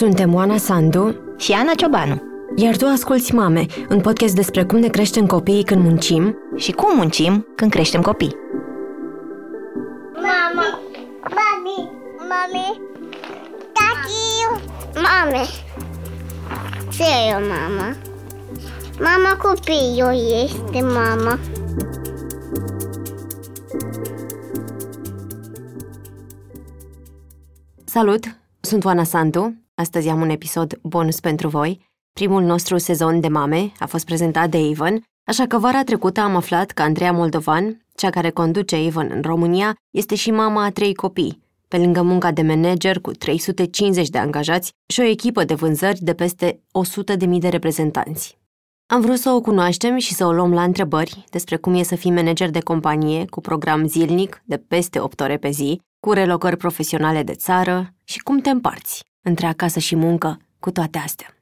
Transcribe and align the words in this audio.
Suntem 0.00 0.34
Oana 0.34 0.56
Sandu 0.56 1.16
și 1.36 1.52
Ana 1.52 1.74
Ciobanu. 1.74 2.22
Iar 2.56 2.76
tu 2.76 2.86
asculti 2.86 3.34
Mame, 3.34 3.66
un 3.90 4.00
podcast 4.00 4.34
despre 4.34 4.64
cum 4.64 4.78
ne 4.78 4.88
creștem 4.88 5.26
copiii 5.26 5.64
când 5.64 5.82
muncim 5.82 6.36
și 6.56 6.72
cum 6.72 6.96
muncim 6.96 7.46
când 7.56 7.70
creștem 7.70 8.00
copii. 8.00 8.36
Mama, 10.14 10.80
mami, 11.22 11.90
mami, 12.18 12.80
tati, 13.72 14.60
mame. 14.94 15.42
Ce 16.90 17.02
e 17.02 17.32
mama? 17.32 17.96
Mama 18.98 19.36
copilul 19.42 20.42
este 20.44 20.80
mama. 20.80 21.38
Salut! 27.84 28.24
Sunt 28.60 28.84
Oana 28.84 29.04
Sandu. 29.04 29.54
Astăzi 29.80 30.08
am 30.08 30.20
un 30.20 30.28
episod 30.28 30.78
bonus 30.82 31.20
pentru 31.20 31.48
voi. 31.48 31.88
Primul 32.12 32.42
nostru 32.42 32.78
sezon 32.78 33.20
de 33.20 33.28
mame 33.28 33.72
a 33.78 33.86
fost 33.86 34.04
prezentat 34.04 34.50
de 34.50 34.58
Avon, 34.70 35.02
așa 35.24 35.46
că 35.46 35.58
vara 35.58 35.84
trecută 35.84 36.20
am 36.20 36.36
aflat 36.36 36.70
că 36.70 36.82
Andreea 36.82 37.12
Moldovan, 37.12 37.86
cea 37.94 38.10
care 38.10 38.30
conduce 38.30 38.76
Avon 38.76 39.10
în 39.14 39.22
România, 39.22 39.76
este 39.90 40.14
și 40.14 40.30
mama 40.30 40.64
a 40.64 40.70
trei 40.70 40.94
copii, 40.94 41.42
pe 41.68 41.76
lângă 41.76 42.02
munca 42.02 42.30
de 42.32 42.42
manager 42.42 43.00
cu 43.00 43.10
350 43.10 44.08
de 44.08 44.18
angajați 44.18 44.72
și 44.86 45.00
o 45.00 45.04
echipă 45.04 45.44
de 45.44 45.54
vânzări 45.54 46.00
de 46.00 46.14
peste 46.14 46.60
100.000 47.18 47.38
de 47.38 47.48
reprezentanți. 47.48 48.38
Am 48.86 49.00
vrut 49.00 49.18
să 49.18 49.30
o 49.30 49.40
cunoaștem 49.40 49.98
și 49.98 50.14
să 50.14 50.26
o 50.26 50.32
luăm 50.32 50.52
la 50.52 50.62
întrebări 50.62 51.24
despre 51.30 51.56
cum 51.56 51.74
e 51.74 51.82
să 51.82 51.94
fii 51.96 52.10
manager 52.10 52.50
de 52.50 52.60
companie 52.60 53.24
cu 53.24 53.40
program 53.40 53.86
zilnic 53.86 54.42
de 54.44 54.56
peste 54.56 55.00
8 55.00 55.20
ore 55.20 55.36
pe 55.36 55.50
zi, 55.50 55.80
cu 56.00 56.12
relocări 56.12 56.56
profesionale 56.56 57.22
de 57.22 57.34
țară 57.34 57.94
și 58.04 58.18
cum 58.18 58.40
te 58.40 58.50
împarți 58.50 59.08
între 59.22 59.46
acasă 59.46 59.78
și 59.78 59.96
muncă 59.96 60.38
cu 60.58 60.70
toate 60.70 60.98
astea. 60.98 61.36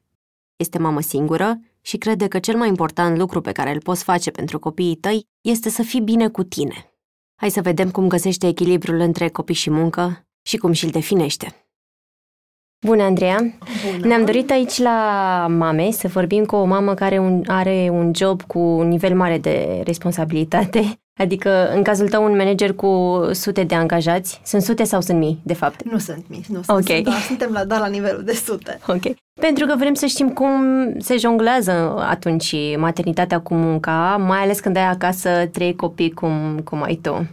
Este 0.56 0.78
mamă 0.78 1.00
singură 1.00 1.61
și 1.80 1.97
crede 1.97 2.28
că 2.28 2.39
cel 2.39 2.56
mai 2.56 2.69
important 2.69 3.19
lucru 3.19 3.41
pe 3.41 3.53
care 3.53 3.70
îl 3.70 3.80
poți 3.80 4.05
face 4.05 4.30
pentru 4.30 4.58
copiii 4.58 4.97
tăi 4.97 5.27
este 5.41 5.69
să 5.69 5.83
fii 5.83 6.00
bine 6.00 6.28
cu 6.28 6.42
tine. 6.42 6.92
Hai 7.34 7.50
să 7.50 7.61
vedem 7.61 7.91
cum 7.91 8.08
găsește 8.08 8.47
echilibrul 8.47 8.98
între 8.98 9.28
copii 9.28 9.55
și 9.55 9.70
muncă 9.70 10.27
și 10.42 10.56
cum 10.56 10.72
și-l 10.72 10.91
definește. 10.91 11.69
Bună, 12.86 13.03
Andreea! 13.03 13.38
Bună. 13.91 14.06
Ne-am 14.06 14.25
dorit 14.25 14.50
aici 14.50 14.78
la 14.78 15.47
mame 15.50 15.91
să 15.91 16.08
vorbim 16.08 16.44
cu 16.44 16.56
o 16.56 16.64
mamă 16.64 16.94
care 16.94 17.19
un, 17.19 17.42
are 17.47 17.88
un 17.92 18.14
job 18.14 18.42
cu 18.42 18.58
un 18.58 18.88
nivel 18.88 19.16
mare 19.16 19.38
de 19.38 19.83
responsabilitate 19.84 21.00
Adică, 21.19 21.72
în 21.74 21.83
cazul 21.83 22.08
tău, 22.08 22.24
un 22.24 22.36
manager 22.36 22.72
cu 22.72 23.22
sute 23.33 23.62
de 23.62 23.74
angajați, 23.74 24.41
sunt 24.44 24.62
sute 24.62 24.84
sau 24.84 25.00
sunt 25.00 25.19
mii, 25.19 25.41
de 25.42 25.55
fapt? 25.55 25.91
Nu 25.91 25.98
sunt 25.98 26.25
mii, 26.28 26.44
nu 26.48 26.62
sunt, 26.62 26.78
okay. 26.78 27.02
sunt 27.05 27.14
suntem 27.14 27.50
la, 27.52 27.64
da, 27.64 27.78
la 27.78 27.86
nivelul 27.86 28.22
de 28.25 28.33
sute. 28.33 28.78
Ok. 28.86 29.02
Pentru 29.41 29.66
că 29.66 29.75
vrem 29.78 29.94
să 29.94 30.06
știm 30.06 30.28
cum 30.28 30.52
se 30.98 31.16
jonglează 31.16 31.94
atunci 31.98 32.55
maternitatea 32.77 33.41
cu 33.41 33.55
munca, 33.55 34.25
mai 34.27 34.38
ales 34.38 34.60
când 34.60 34.77
ai 34.77 34.88
acasă 34.88 35.48
trei 35.52 35.75
copii 35.75 36.10
cum, 36.10 36.60
cum 36.64 36.83
ai 36.83 36.98
tu. 37.02 37.27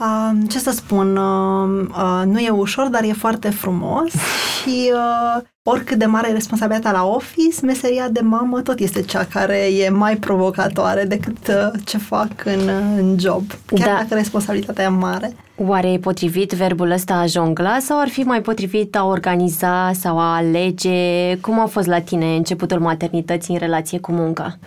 Uh, 0.00 0.30
ce 0.48 0.58
să 0.58 0.70
spun, 0.70 1.16
uh, 1.16 1.88
uh, 1.88 2.22
nu 2.24 2.38
e 2.38 2.50
ușor, 2.50 2.86
dar 2.86 3.02
e 3.02 3.12
foarte 3.12 3.50
frumos 3.50 4.12
și 4.62 4.92
uh, 4.92 5.42
oricât 5.62 5.98
de 5.98 6.04
mare 6.04 6.28
e 6.28 6.32
responsabilitatea 6.32 6.98
la 6.98 7.06
office, 7.06 7.64
meseria 7.64 8.08
de 8.08 8.20
mamă 8.20 8.60
tot 8.60 8.78
este 8.78 9.02
cea 9.02 9.24
care 9.24 9.56
e 9.56 9.88
mai 9.88 10.16
provocatoare 10.16 11.04
decât 11.04 11.48
uh, 11.48 11.80
ce 11.84 11.98
fac 11.98 12.30
în, 12.44 12.68
în 12.96 13.18
job, 13.18 13.42
chiar 13.66 13.88
da. 13.88 13.94
dacă 13.94 14.14
responsabilitatea 14.14 14.84
e 14.84 14.88
mare. 14.88 15.36
Oare 15.66 15.92
e 15.92 15.98
potrivit 15.98 16.52
verbul 16.52 16.90
ăsta 16.90 17.14
a 17.14 17.26
jongla 17.26 17.78
sau 17.78 18.00
ar 18.00 18.08
fi 18.08 18.20
mai 18.20 18.40
potrivit 18.40 18.96
a 18.96 19.04
organiza 19.04 19.92
sau 19.92 20.18
a 20.18 20.36
alege? 20.36 21.36
Cum 21.40 21.60
a 21.60 21.66
fost 21.66 21.86
la 21.86 22.00
tine 22.00 22.36
începutul 22.36 22.80
maternității 22.80 23.54
în 23.54 23.60
relație 23.60 23.98
cu 23.98 24.12
munca? 24.12 24.58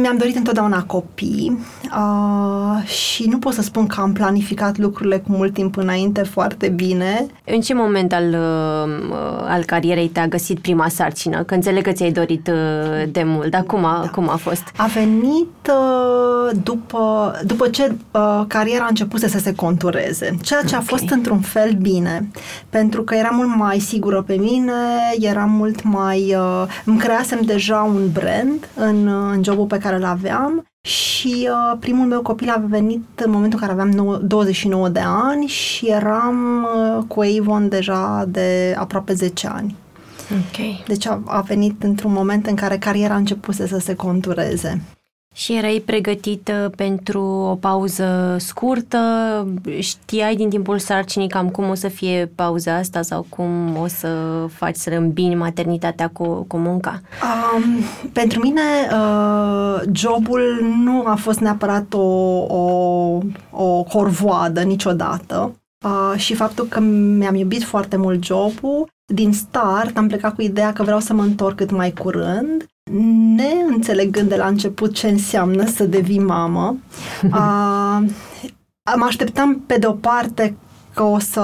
Mi-am 0.00 0.16
dorit 0.16 0.36
întotdeauna 0.36 0.82
copii 0.82 1.58
uh, 1.84 2.88
și 2.88 3.28
nu 3.28 3.38
pot 3.38 3.52
să 3.52 3.62
spun 3.62 3.86
că 3.86 4.00
am 4.00 4.12
planificat 4.12 4.78
lucrurile 4.78 5.18
cu 5.18 5.32
mult 5.32 5.52
timp 5.52 5.76
înainte 5.76 6.22
foarte 6.22 6.68
bine. 6.68 7.26
În 7.44 7.60
ce 7.60 7.74
moment 7.74 8.12
al, 8.12 8.28
uh, 8.28 9.14
al 9.48 9.64
carierei 9.64 10.08
te-a 10.08 10.28
găsit 10.28 10.58
prima 10.58 10.88
sarcină? 10.88 11.42
Că 11.42 11.54
înțeleg 11.54 11.82
că 11.82 11.92
ți-ai 11.92 12.12
dorit 12.12 12.48
uh, 12.48 13.10
de 13.12 13.22
mult, 13.24 13.50
dar 13.50 13.62
cum 13.62 13.84
a, 13.84 14.00
da. 14.02 14.08
cum 14.08 14.28
a 14.28 14.36
fost? 14.36 14.62
A 14.76 14.86
venit 14.86 15.70
uh, 15.70 16.58
după, 16.62 17.32
după 17.44 17.68
ce 17.68 17.94
uh, 18.10 18.44
cariera 18.46 18.84
a 18.84 18.88
început 18.88 19.20
să 19.20 19.26
se 19.38 19.38
contureze, 19.64 20.36
ceea 20.42 20.60
ce 20.60 20.66
okay. 20.66 20.78
a 20.78 20.82
fost 20.82 21.10
într-un 21.10 21.40
fel 21.40 21.72
bine, 21.72 22.30
pentru 22.70 23.02
că 23.02 23.14
eram 23.14 23.34
mult 23.36 23.56
mai 23.56 23.78
sigură 23.78 24.22
pe 24.22 24.34
mine, 24.34 24.72
eram 25.20 25.50
mult 25.50 25.82
mai... 25.82 26.34
Uh, 26.34 26.64
îmi 26.84 26.98
creasem 26.98 27.40
deja 27.40 27.82
un 27.82 28.10
brand 28.12 28.68
în, 28.74 29.06
în 29.06 29.42
jobul 29.42 29.66
pe 29.66 29.78
care 29.78 29.96
îl 29.96 30.04
aveam 30.04 30.66
și 30.80 31.48
uh, 31.50 31.78
primul 31.80 32.06
meu 32.06 32.22
copil 32.22 32.48
a 32.48 32.64
venit 32.68 33.20
în 33.24 33.30
momentul 33.30 33.58
în 33.60 33.66
care 33.66 33.80
aveam 33.80 33.90
9, 33.90 34.16
29 34.16 34.88
de 34.88 35.02
ani 35.04 35.46
și 35.46 35.86
eram 35.86 36.68
uh, 36.96 37.04
cu 37.06 37.20
Avon 37.40 37.68
deja 37.68 38.24
de 38.28 38.74
aproape 38.78 39.12
10 39.12 39.46
ani. 39.46 39.76
Okay. 40.48 40.84
Deci 40.86 41.06
a, 41.06 41.22
a 41.26 41.40
venit 41.40 41.82
într-un 41.82 42.12
moment 42.12 42.46
în 42.46 42.54
care 42.54 42.78
cariera 42.78 43.14
a 43.14 43.16
început 43.16 43.54
să 43.54 43.78
se 43.78 43.94
contureze. 43.94 44.82
Și 45.38 45.54
erai 45.54 45.82
pregătită 45.86 46.72
pentru 46.76 47.22
o 47.22 47.54
pauză 47.54 48.36
scurtă? 48.38 48.98
Știai 49.78 50.36
din 50.36 50.48
timpul 50.48 50.78
sarcinii 50.78 51.28
cam 51.28 51.48
cum 51.48 51.68
o 51.68 51.74
să 51.74 51.88
fie 51.88 52.30
pauza 52.34 52.74
asta 52.74 53.02
sau 53.02 53.26
cum 53.28 53.76
o 53.76 53.86
să 53.86 54.08
faci 54.52 54.76
să 54.76 54.90
îmbini 54.90 55.34
maternitatea 55.34 56.08
cu, 56.08 56.44
cu 56.48 56.56
munca? 56.56 57.00
Um, 57.22 57.64
pentru 58.12 58.40
mine 58.40 58.60
uh, 58.92 59.80
jobul 59.92 60.42
nu 60.84 61.02
a 61.06 61.14
fost 61.14 61.38
neapărat 61.38 61.94
o, 61.94 61.98
o, 62.48 63.18
o 63.50 63.82
corvoadă 63.82 64.62
niciodată. 64.62 65.56
Uh, 65.84 66.18
și 66.20 66.34
faptul 66.34 66.64
că 66.64 66.80
mi-am 66.80 67.34
iubit 67.34 67.62
foarte 67.62 67.96
mult 67.96 68.24
jobul, 68.24 68.88
din 69.14 69.32
start 69.32 69.96
am 69.96 70.06
plecat 70.06 70.34
cu 70.34 70.42
ideea 70.42 70.72
că 70.72 70.82
vreau 70.82 71.00
să 71.00 71.12
mă 71.12 71.22
întorc 71.22 71.56
cât 71.56 71.70
mai 71.70 71.92
curând 71.92 72.66
neînțelegând 73.36 74.28
de 74.28 74.36
la 74.36 74.46
început 74.46 74.94
ce 74.94 75.08
înseamnă 75.08 75.66
să 75.66 75.84
devii 75.84 76.18
mamă, 76.18 76.76
a, 77.30 78.02
mă 78.96 79.04
așteptam 79.04 79.60
pe 79.66 79.76
de 79.78 79.86
o 79.86 79.92
parte 79.92 80.56
că 80.94 81.02
o 81.02 81.18
să 81.18 81.40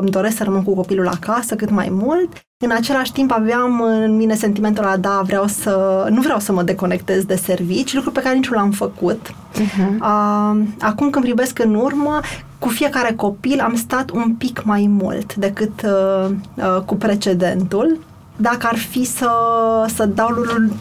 îmi 0.00 0.10
doresc 0.10 0.36
să 0.36 0.44
rămân 0.44 0.62
cu 0.62 0.74
copilul 0.74 1.08
acasă 1.08 1.54
cât 1.54 1.70
mai 1.70 1.88
mult. 1.90 2.28
În 2.64 2.70
același 2.70 3.12
timp 3.12 3.32
aveam 3.32 3.80
în 3.80 4.16
mine 4.16 4.34
sentimentul 4.34 4.84
ăla, 4.84 4.96
da, 4.96 5.22
vreau 5.26 5.46
să, 5.46 6.06
nu 6.10 6.20
vreau 6.20 6.38
să 6.38 6.52
mă 6.52 6.62
deconectez 6.62 7.24
de 7.24 7.36
servici, 7.36 7.94
lucru 7.94 8.10
pe 8.10 8.20
care 8.20 8.34
nici 8.34 8.48
nu 8.48 8.56
l-am 8.56 8.70
făcut. 8.70 9.28
Uh-huh. 9.28 9.98
A, 9.98 10.56
acum 10.80 11.10
când 11.10 11.24
privesc 11.24 11.58
în 11.58 11.74
urmă, 11.74 12.20
cu 12.58 12.68
fiecare 12.68 13.12
copil 13.12 13.60
am 13.60 13.74
stat 13.74 14.10
un 14.10 14.34
pic 14.34 14.64
mai 14.64 14.86
mult 14.90 15.34
decât 15.34 15.82
uh, 15.82 16.30
uh, 16.54 16.80
cu 16.84 16.94
precedentul 16.94 17.98
dacă 18.40 18.66
ar 18.66 18.76
fi 18.76 19.04
să, 19.04 19.30
să 19.94 20.06
dau 20.06 20.28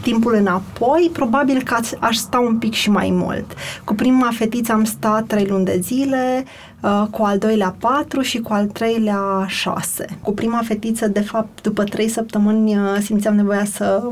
timpul 0.01 0.33
înapoi, 0.33 1.09
probabil 1.13 1.61
că 1.63 1.77
aș 1.99 2.15
sta 2.15 2.39
un 2.39 2.57
pic 2.57 2.73
și 2.73 2.89
mai 2.89 3.09
mult. 3.11 3.45
Cu 3.83 3.93
prima 3.93 4.29
fetiță 4.31 4.71
am 4.71 4.83
stat 4.83 5.25
trei 5.25 5.45
luni 5.45 5.65
de 5.65 5.79
zile, 5.81 6.43
uh, 6.81 7.03
cu 7.11 7.23
al 7.23 7.37
doilea 7.37 7.75
patru 7.79 8.21
și 8.21 8.39
cu 8.39 8.53
al 8.53 8.65
treilea 8.65 9.45
șase. 9.47 10.05
Cu 10.21 10.33
prima 10.33 10.61
fetiță, 10.63 11.07
de 11.07 11.21
fapt, 11.21 11.61
după 11.61 11.83
trei 11.83 12.09
săptămâni 12.09 12.77
uh, 12.77 12.97
simțeam 13.01 13.35
nevoia 13.35 13.65
să 13.65 14.03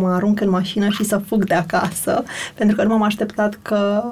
mă 0.00 0.10
arunc 0.12 0.40
în 0.40 0.50
mașină 0.50 0.88
și 0.88 1.04
să 1.04 1.18
fug 1.26 1.44
de 1.44 1.54
acasă, 1.54 2.22
pentru 2.54 2.76
că 2.76 2.82
nu 2.82 2.88
m-am 2.88 3.02
așteptat 3.02 3.58
că 3.62 4.02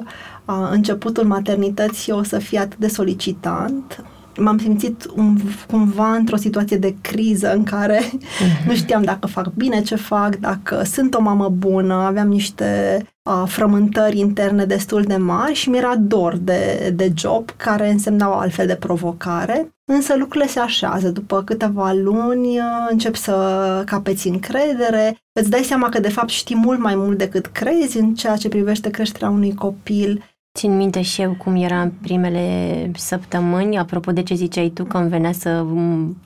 uh, 0.45 0.69
începutul 0.71 1.25
maternității 1.25 2.13
o 2.13 2.23
să 2.23 2.39
fie 2.39 2.59
atât 2.59 2.79
de 2.79 2.89
solicitant 2.89 4.05
m-am 4.39 4.59
simțit 4.59 5.07
un, 5.17 5.37
cumva 5.71 6.15
într-o 6.15 6.37
situație 6.37 6.77
de 6.77 6.97
criză 7.01 7.53
în 7.53 7.63
care 7.63 8.01
uh-huh. 8.01 8.67
nu 8.67 8.75
știam 8.75 9.03
dacă 9.03 9.27
fac 9.27 9.53
bine 9.55 9.83
ce 9.83 9.95
fac, 9.95 10.37
dacă 10.37 10.83
sunt 10.85 11.15
o 11.15 11.21
mamă 11.21 11.49
bună, 11.49 11.95
aveam 11.95 12.29
niște 12.29 13.03
uh, 13.23 13.43
frământări 13.47 14.19
interne 14.19 14.65
destul 14.65 15.03
de 15.03 15.17
mari 15.17 15.55
și 15.55 15.71
mi-era 15.71 15.97
dor 15.97 16.37
de, 16.37 16.93
de 16.97 17.13
job 17.17 17.51
care 17.57 17.91
însemna 17.91 18.29
o 18.29 18.35
altfel 18.35 18.67
de 18.67 18.75
provocare. 18.75 19.75
Însă 19.85 20.17
lucrurile 20.17 20.51
se 20.51 20.61
așează. 20.61 21.09
După 21.09 21.43
câteva 21.43 21.93
luni 21.93 22.59
încep 22.91 23.15
să 23.15 23.83
capeți 23.87 24.29
încredere, 24.29 25.17
îți 25.33 25.51
dai 25.51 25.63
seama 25.63 25.89
că 25.89 26.01
de 26.01 26.09
fapt 26.09 26.29
știi 26.29 26.57
mult 26.57 26.79
mai 26.79 26.95
mult 26.95 27.19
decât 27.19 27.47
crezi 27.47 27.99
în 27.99 28.15
ceea 28.15 28.37
ce 28.37 28.49
privește 28.49 28.91
creșterea 28.91 29.29
unui 29.29 29.55
copil 29.55 30.23
Țin 30.59 30.77
minte 30.77 31.03
și 31.03 31.21
eu 31.21 31.35
cum 31.39 31.57
era 31.57 31.81
în 31.81 31.91
primele 32.03 32.91
săptămâni, 32.97 33.79
apropo 33.79 34.13
de 34.13 34.23
ce 34.23 34.35
ziceai 34.35 34.69
tu, 34.69 34.85
că 34.85 34.97
îmi 34.97 35.09
venea 35.09 35.33
să 35.33 35.65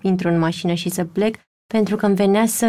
intru 0.02 0.28
în 0.28 0.38
mașină 0.38 0.73
și 0.73 0.88
să 0.88 1.05
plec, 1.05 1.37
pentru 1.67 1.96
că 1.96 2.06
îmi 2.06 2.14
venea 2.14 2.46
să, 2.46 2.67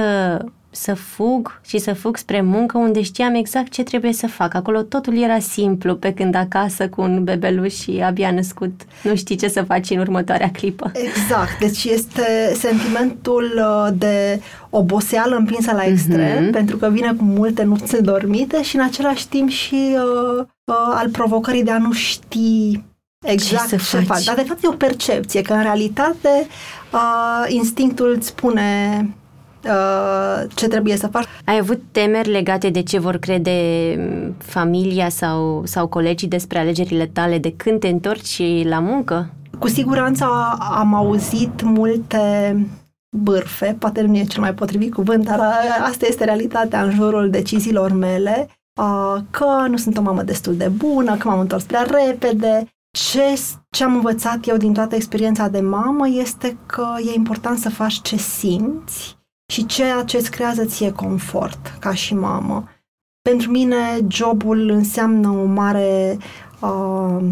să 0.69 0.94
fug 0.94 1.59
și 1.65 1.77
să 1.77 1.94
fug 1.94 2.18
spre 2.18 2.42
muncă 2.42 2.77
unde 2.77 3.01
știam 3.01 3.33
exact 3.33 3.71
ce 3.71 3.83
trebuie 3.83 4.13
să 4.13 4.27
fac. 4.27 4.54
Acolo 4.54 4.81
totul 4.81 5.21
era 5.21 5.39
simplu, 5.39 5.95
pe 5.95 6.13
când 6.13 6.36
acasă 6.36 6.89
cu 6.89 7.01
un 7.01 7.24
bebeluș 7.24 7.74
și 7.74 8.01
abia 8.04 8.31
născut 8.31 8.81
nu 9.04 9.15
știi 9.15 9.36
ce 9.36 9.48
să 9.48 9.63
faci 9.63 9.89
în 9.89 10.00
următoarea 10.00 10.51
clipă. 10.51 10.92
Exact, 10.94 11.59
deci 11.59 11.83
este 11.83 12.54
sentimentul 12.54 13.51
uh, 13.57 13.88
de 13.98 14.42
oboseală 14.69 15.36
împinsă 15.36 15.71
la 15.71 15.83
extrem, 15.83 16.48
mm-hmm. 16.48 16.51
pentru 16.51 16.77
că 16.77 16.89
vine 16.89 17.13
cu 17.13 17.24
multe 17.24 17.63
nopți 17.63 18.04
dormite 18.04 18.63
și 18.63 18.75
în 18.75 18.83
același 18.83 19.27
timp 19.27 19.50
și 19.50 19.95
uh, 19.95 20.45
uh, 20.67 20.93
al 20.95 21.09
provocării 21.09 21.63
de 21.63 21.71
a 21.71 21.77
nu 21.77 21.91
ști 21.91 22.83
exact 23.25 23.69
ce, 23.69 23.77
să 23.77 23.97
ce 23.97 24.03
faci. 24.03 24.23
Dar 24.23 24.35
de 24.35 24.41
fapt 24.41 24.63
e 24.63 24.67
o 24.67 24.71
percepție, 24.71 25.41
că 25.41 25.53
în 25.53 25.61
realitate 25.61 26.47
uh, 26.93 27.45
instinctul 27.47 28.13
îți 28.17 28.27
spune 28.27 28.99
uh, 29.65 30.43
ce 30.55 30.67
trebuie 30.67 30.97
să 30.97 31.07
faci. 31.07 31.25
Ai 31.45 31.57
avut 31.57 31.81
temeri 31.91 32.29
legate 32.29 32.69
de 32.69 32.83
ce 32.83 32.99
vor 32.99 33.17
crede 33.17 33.59
familia 34.37 35.09
sau, 35.09 35.61
sau 35.65 35.87
colegii 35.87 36.27
despre 36.27 36.59
alegerile 36.59 37.05
tale 37.05 37.37
de 37.37 37.53
când 37.57 37.79
te 37.79 37.87
întorci 37.87 38.41
la 38.63 38.79
muncă? 38.79 39.29
Cu 39.59 39.67
siguranță 39.67 40.25
am 40.59 40.93
auzit 40.93 41.61
multe 41.61 42.55
bârfe, 43.09 43.75
poate 43.79 44.01
nu 44.01 44.17
e 44.17 44.23
cel 44.23 44.41
mai 44.41 44.53
potrivit 44.53 44.93
cuvânt, 44.93 45.25
dar 45.25 45.39
asta 45.89 46.05
este 46.07 46.23
realitatea 46.23 46.83
în 46.83 46.91
jurul 46.91 47.29
deciziilor 47.29 47.91
mele, 47.91 48.47
că 49.29 49.65
nu 49.69 49.77
sunt 49.77 49.97
o 49.97 50.01
mamă 50.01 50.24
destul 50.24 50.56
de 50.56 50.68
bună, 50.68 51.18
că 51.18 51.27
m-am 51.27 51.39
întors 51.39 51.63
prea 51.63 51.81
repede. 51.81 52.68
Ce, 52.91 53.39
ce 53.69 53.83
am 53.83 53.94
învățat 53.94 54.47
eu 54.47 54.57
din 54.57 54.74
toată 54.74 54.95
experiența 54.95 55.47
de 55.47 55.59
mamă 55.59 56.07
este 56.07 56.57
că 56.65 56.88
e 57.12 57.13
important 57.15 57.57
să 57.57 57.69
faci 57.69 58.01
ce 58.01 58.18
simți 58.18 59.18
și 59.53 59.65
ceea 59.65 60.03
ce 60.03 60.18
îți 60.18 60.31
creează 60.31 60.65
ție 60.65 60.91
confort 60.91 61.77
ca 61.79 61.94
și 61.94 62.13
mamă. 62.13 62.68
Pentru 63.21 63.51
mine, 63.51 63.75
jobul 64.07 64.69
înseamnă 64.69 65.30
o 65.30 65.45
mare 65.45 66.18
uh, 66.59 67.23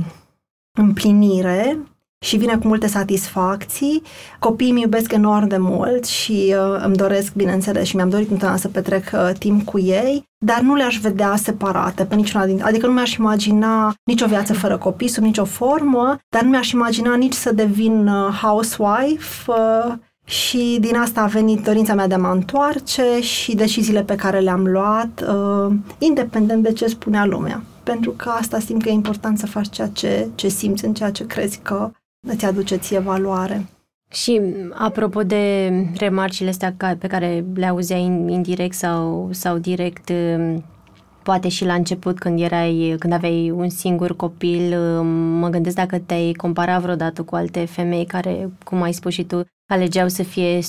împlinire 0.78 1.80
și 2.26 2.38
vine 2.38 2.58
cu 2.58 2.68
multe 2.68 2.88
satisfacții. 2.88 4.02
Copiii 4.40 4.72
îmi 4.72 4.82
iubesc 4.82 5.12
enorm 5.12 5.48
de 5.48 5.58
mult 5.58 6.06
și 6.06 6.56
uh, 6.58 6.84
îmi 6.86 6.96
doresc, 6.96 7.34
bineînțeles, 7.34 7.88
și 7.88 7.96
mi-am 7.96 8.10
dorit 8.10 8.26
întotdeauna 8.26 8.60
să 8.60 8.68
petrec 8.68 9.12
uh, 9.14 9.30
timp 9.40 9.66
cu 9.66 9.80
ei, 9.80 10.24
dar 10.46 10.60
nu 10.60 10.76
le-aș 10.76 11.00
vedea 11.00 11.36
separate 11.36 12.06
pe 12.06 12.16
niciuna 12.16 12.46
din... 12.46 12.62
Adică 12.64 12.88
nu 12.88 12.94
mi-aș 12.94 13.16
imagina 13.16 13.94
nicio 14.04 14.26
viață 14.26 14.54
fără 14.54 14.78
copii, 14.78 15.08
sub 15.08 15.24
nicio 15.24 15.46
formă, 15.46 16.18
dar 16.30 16.42
nu 16.42 16.50
mi-aș 16.50 16.72
imagina 16.72 17.16
nici 17.16 17.34
să 17.34 17.54
devin 17.54 18.08
uh, 18.08 18.34
housewife 18.42 19.52
uh, 19.52 19.94
și 20.26 20.78
din 20.80 20.96
asta 20.96 21.22
a 21.22 21.26
venit 21.26 21.64
dorința 21.64 21.94
mea 21.94 22.08
de 22.08 22.14
a 22.14 22.18
mă 22.18 22.32
întoarce 22.34 23.22
și 23.22 23.56
deciziile 23.56 24.04
pe 24.04 24.16
care 24.16 24.40
le-am 24.40 24.68
luat, 24.68 25.26
uh, 25.28 25.76
independent 25.98 26.64
de 26.64 26.74
ce 26.74 26.88
spunea 26.88 27.26
lumea. 27.26 27.64
Pentru 27.84 28.12
că 28.12 28.30
asta 28.30 28.60
simt 28.60 28.84
că 28.84 28.90
e 28.90 28.92
important 28.92 29.38
să 29.38 29.46
faci 29.46 29.70
ceea 29.70 29.88
ce, 29.88 30.28
ce 30.36 30.48
simți 30.48 30.86
în 30.86 30.94
ceea 30.94 31.12
ce 31.12 31.26
crezi 31.26 31.60
că 31.64 31.92
îți 32.26 32.46
aduce 32.46 32.76
ție 32.76 33.00
valoare. 33.00 33.66
Și 34.12 34.42
apropo 34.74 35.24
de 35.24 35.72
remarcile 35.98 36.50
astea 36.50 36.76
pe 37.00 37.08
care 37.08 37.46
le 37.54 37.66
auzeai 37.66 38.04
indirect 38.04 38.76
sau, 38.76 39.30
sau 39.32 39.58
direct, 39.58 40.10
um, 40.10 40.64
poate 41.24 41.48
și 41.48 41.66
la 41.66 41.74
început 41.74 42.20
când 42.20 42.40
erai, 42.40 42.96
când 43.00 43.14
aveai 43.14 43.52
un 43.52 43.70
singur 43.70 44.16
copil, 44.16 44.80
um, 44.80 45.08
mă 45.16 45.50
gândesc 45.50 45.76
dacă 45.76 46.00
te-ai 46.00 46.32
compara 46.32 46.80
vreodată 46.80 47.24
cu 47.24 47.36
alte 47.36 47.66
femei 47.66 48.06
care, 48.06 48.50
cum 48.64 48.82
ai 48.82 48.94
spus 48.94 49.14
și 49.14 49.24
tu, 49.24 49.46
alegeau 49.68 50.08
să 50.08 50.24
fie 50.24 50.60
100% 50.60 50.62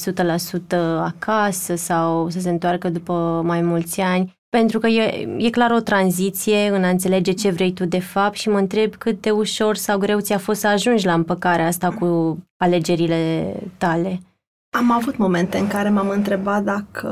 acasă 1.05 1.75
sau 1.75 2.29
să 2.29 2.41
se 2.41 2.51
întoarcă 2.51 2.89
după 2.89 3.43
mai 3.45 3.63
mulți 3.63 4.01
ani 4.01 4.36
pentru 4.59 4.79
că 4.79 4.87
e, 4.87 5.29
e 5.39 5.51
clar 5.51 5.71
o 5.71 5.81
tranziție 5.81 6.69
în 6.69 6.85
a 6.85 6.89
înțelege 6.89 7.33
ce 7.33 7.51
vrei 7.51 7.73
tu 7.73 7.85
de 7.85 8.01
fapt 8.01 8.37
și 8.37 8.49
mă 8.49 8.59
întreb 8.59 8.95
cât 8.95 9.21
de 9.21 9.31
ușor 9.31 9.77
sau 9.77 9.99
greu 9.99 10.21
ți-a 10.21 10.39
fost 10.39 10.61
să 10.61 10.67
ajungi 10.67 11.07
la 11.07 11.13
împăcarea 11.13 11.67
asta 11.67 11.91
cu 11.91 12.39
alegerile 12.57 13.53
tale. 13.79 14.21
Am 14.71 14.91
avut 14.91 15.17
momente 15.17 15.59
în 15.59 15.67
care 15.67 15.89
m-am 15.89 16.09
întrebat 16.09 16.63
dacă 16.63 17.09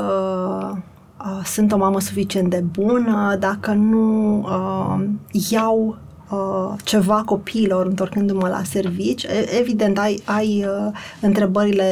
uh, 1.19 1.41
sunt 1.45 1.73
o 1.73 1.77
mamă 1.77 2.01
suficient 2.01 2.51
de 2.51 2.65
bună, 2.71 3.37
dacă 3.39 3.73
nu 3.73 4.39
uh, 4.39 5.05
iau 5.51 5.99
uh, 6.31 6.79
ceva 6.85 7.23
copiilor 7.25 7.87
întorcându-mă 7.87 8.49
la 8.49 8.63
servici. 8.63 9.27
Evident, 9.61 9.99
ai, 9.99 10.23
ai 10.25 10.67
uh, 10.69 10.93
întrebările 11.21 11.91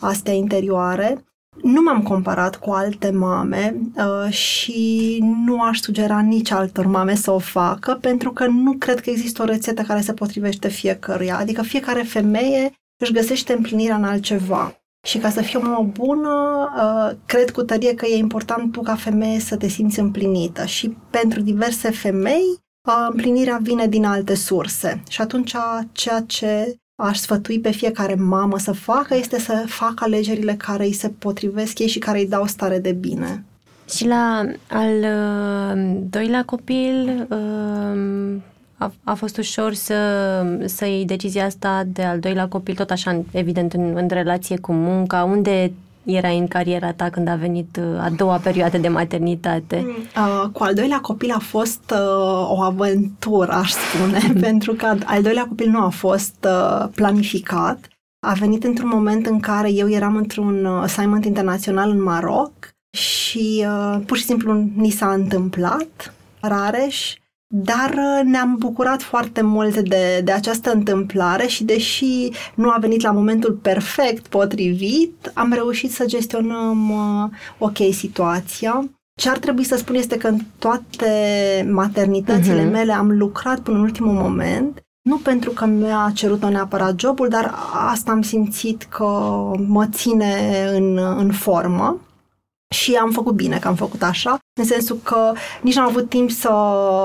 astea 0.00 0.32
interioare 0.32 1.24
nu 1.62 1.82
m-am 1.82 2.02
comparat 2.02 2.56
cu 2.56 2.70
alte 2.70 3.10
mame 3.10 3.76
uh, 3.96 4.32
și 4.32 5.18
nu 5.44 5.60
aș 5.60 5.78
sugera 5.78 6.20
nici 6.20 6.50
altor 6.50 6.86
mame 6.86 7.14
să 7.14 7.30
o 7.30 7.38
facă, 7.38 7.98
pentru 8.00 8.32
că 8.32 8.46
nu 8.46 8.72
cred 8.72 9.00
că 9.00 9.10
există 9.10 9.42
o 9.42 9.44
rețetă 9.44 9.82
care 9.82 10.00
se 10.00 10.12
potrivește 10.12 10.68
fiecăruia. 10.68 11.38
Adică 11.38 11.62
fiecare 11.62 12.02
femeie 12.02 12.72
își 13.02 13.12
găsește 13.12 13.52
împlinirea 13.52 13.96
în 13.96 14.04
altceva. 14.04 14.74
Și 15.06 15.18
ca 15.18 15.30
să 15.30 15.42
fii 15.42 15.58
o 15.58 15.62
mamă 15.62 15.90
bună, 15.92 16.30
uh, 16.76 17.16
cred 17.26 17.50
cu 17.50 17.62
tărie 17.62 17.94
că 17.94 18.06
e 18.06 18.16
important 18.16 18.72
tu 18.72 18.80
ca 18.82 18.94
femeie 18.94 19.40
să 19.40 19.56
te 19.56 19.68
simți 19.68 20.00
împlinită. 20.00 20.64
Și 20.64 20.96
pentru 21.10 21.40
diverse 21.40 21.90
femei, 21.90 22.44
uh, 22.88 23.06
împlinirea 23.10 23.58
vine 23.62 23.86
din 23.86 24.04
alte 24.04 24.34
surse. 24.34 25.02
Și 25.08 25.20
atunci 25.20 25.54
ceea 25.92 26.20
ce 26.26 26.79
aș 27.00 27.18
sfătui 27.18 27.60
pe 27.60 27.70
fiecare 27.70 28.14
mamă 28.14 28.58
să 28.58 28.72
facă 28.72 29.14
este 29.14 29.38
să 29.38 29.64
facă 29.66 30.04
alegerile 30.04 30.54
care 30.54 30.84
îi 30.84 30.92
se 30.92 31.08
potrivesc 31.18 31.78
ei 31.78 31.88
și 31.88 31.98
care 31.98 32.18
îi 32.18 32.28
dau 32.28 32.46
stare 32.46 32.78
de 32.78 32.92
bine. 32.92 33.44
Și 33.88 34.06
la 34.06 34.44
al 34.68 34.96
uh, 34.98 36.00
doilea 36.10 36.44
copil 36.44 37.26
uh, 37.30 38.42
a, 38.76 38.92
a 39.04 39.14
fost 39.14 39.36
ușor 39.36 39.74
să, 39.74 39.96
să 40.64 40.86
iei 40.86 41.04
decizia 41.04 41.44
asta 41.44 41.82
de 41.86 42.02
al 42.02 42.18
doilea 42.18 42.48
copil, 42.48 42.74
tot 42.74 42.90
așa, 42.90 43.22
evident, 43.30 43.72
în, 43.72 43.96
în 43.96 44.08
relație 44.08 44.58
cu 44.58 44.72
munca, 44.72 45.24
unde 45.24 45.72
erai 46.04 46.38
în 46.38 46.48
cariera 46.48 46.92
ta 46.92 47.10
când 47.10 47.28
a 47.28 47.34
venit 47.34 47.78
uh, 47.80 48.00
a 48.00 48.10
doua 48.16 48.36
perioadă 48.36 48.78
de 48.78 48.88
maternitate? 48.88 49.84
Mm. 49.86 49.94
Uh, 50.16 50.48
cu 50.52 50.62
al 50.62 50.74
doilea 50.74 51.00
copil 51.00 51.30
a 51.30 51.38
fost 51.38 51.90
uh, 51.92 52.48
o 52.48 52.60
aventură, 52.60 53.52
aș 53.52 53.70
spune, 53.70 54.32
pentru 54.46 54.72
că 54.72 54.96
al 55.04 55.22
doilea 55.22 55.46
copil 55.46 55.68
nu 55.70 55.84
a 55.84 55.88
fost 55.88 56.46
uh, 56.46 56.88
planificat. 56.94 57.88
A 58.26 58.32
venit 58.32 58.64
într-un 58.64 58.88
moment 58.88 59.26
în 59.26 59.40
care 59.40 59.72
eu 59.72 59.90
eram 59.90 60.16
într-un 60.16 60.64
uh, 60.64 60.82
assignment 60.82 61.24
internațional 61.24 61.90
în 61.90 62.02
Maroc 62.02 62.52
și 62.96 63.66
uh, 63.66 64.00
pur 64.06 64.16
și 64.16 64.24
simplu 64.24 64.70
ni 64.74 64.90
s-a 64.90 65.12
întâmplat, 65.12 66.14
Rareș, 66.40 67.14
dar 67.52 67.90
uh, 67.90 68.24
ne-am 68.24 68.56
bucurat 68.58 69.02
foarte 69.02 69.40
mult 69.42 69.78
de, 69.78 70.20
de 70.24 70.32
această 70.32 70.72
întâmplare 70.72 71.46
și 71.46 71.64
deși 71.64 72.28
nu 72.54 72.70
a 72.70 72.76
venit 72.80 73.02
la 73.02 73.10
momentul 73.10 73.52
perfect, 73.52 74.26
potrivit, 74.26 75.30
am 75.34 75.52
reușit 75.52 75.92
să 75.92 76.04
gestionăm 76.06 76.90
uh, 76.90 77.30
ok 77.58 77.76
situația. 77.92 78.84
Ce 79.20 79.28
ar 79.28 79.38
trebui 79.38 79.64
să 79.64 79.76
spun 79.76 79.94
este 79.94 80.16
că 80.16 80.28
în 80.28 80.38
toate 80.58 81.10
maternitățile 81.70 82.66
uh-huh. 82.66 82.72
mele 82.72 82.92
am 82.92 83.10
lucrat 83.10 83.60
până 83.60 83.76
în 83.76 83.82
ultimul 83.82 84.12
moment, 84.12 84.84
nu 85.02 85.16
pentru 85.16 85.50
că 85.50 85.66
mi-a 85.66 86.10
cerut-o 86.14 86.48
neapărat 86.48 86.98
jobul, 86.98 87.28
dar 87.28 87.54
asta 87.90 88.12
am 88.12 88.22
simțit 88.22 88.82
că 88.82 89.06
mă 89.66 89.86
ține 89.86 90.34
în, 90.72 90.98
în 91.18 91.30
formă. 91.32 92.00
Și 92.74 92.94
am 92.94 93.10
făcut 93.10 93.34
bine 93.34 93.58
că 93.58 93.68
am 93.68 93.74
făcut 93.74 94.02
așa, 94.02 94.38
în 94.60 94.64
sensul 94.64 94.96
că 95.02 95.32
nici 95.62 95.74
n-am 95.74 95.86
avut 95.86 96.08
timp 96.08 96.30
să 96.30 96.50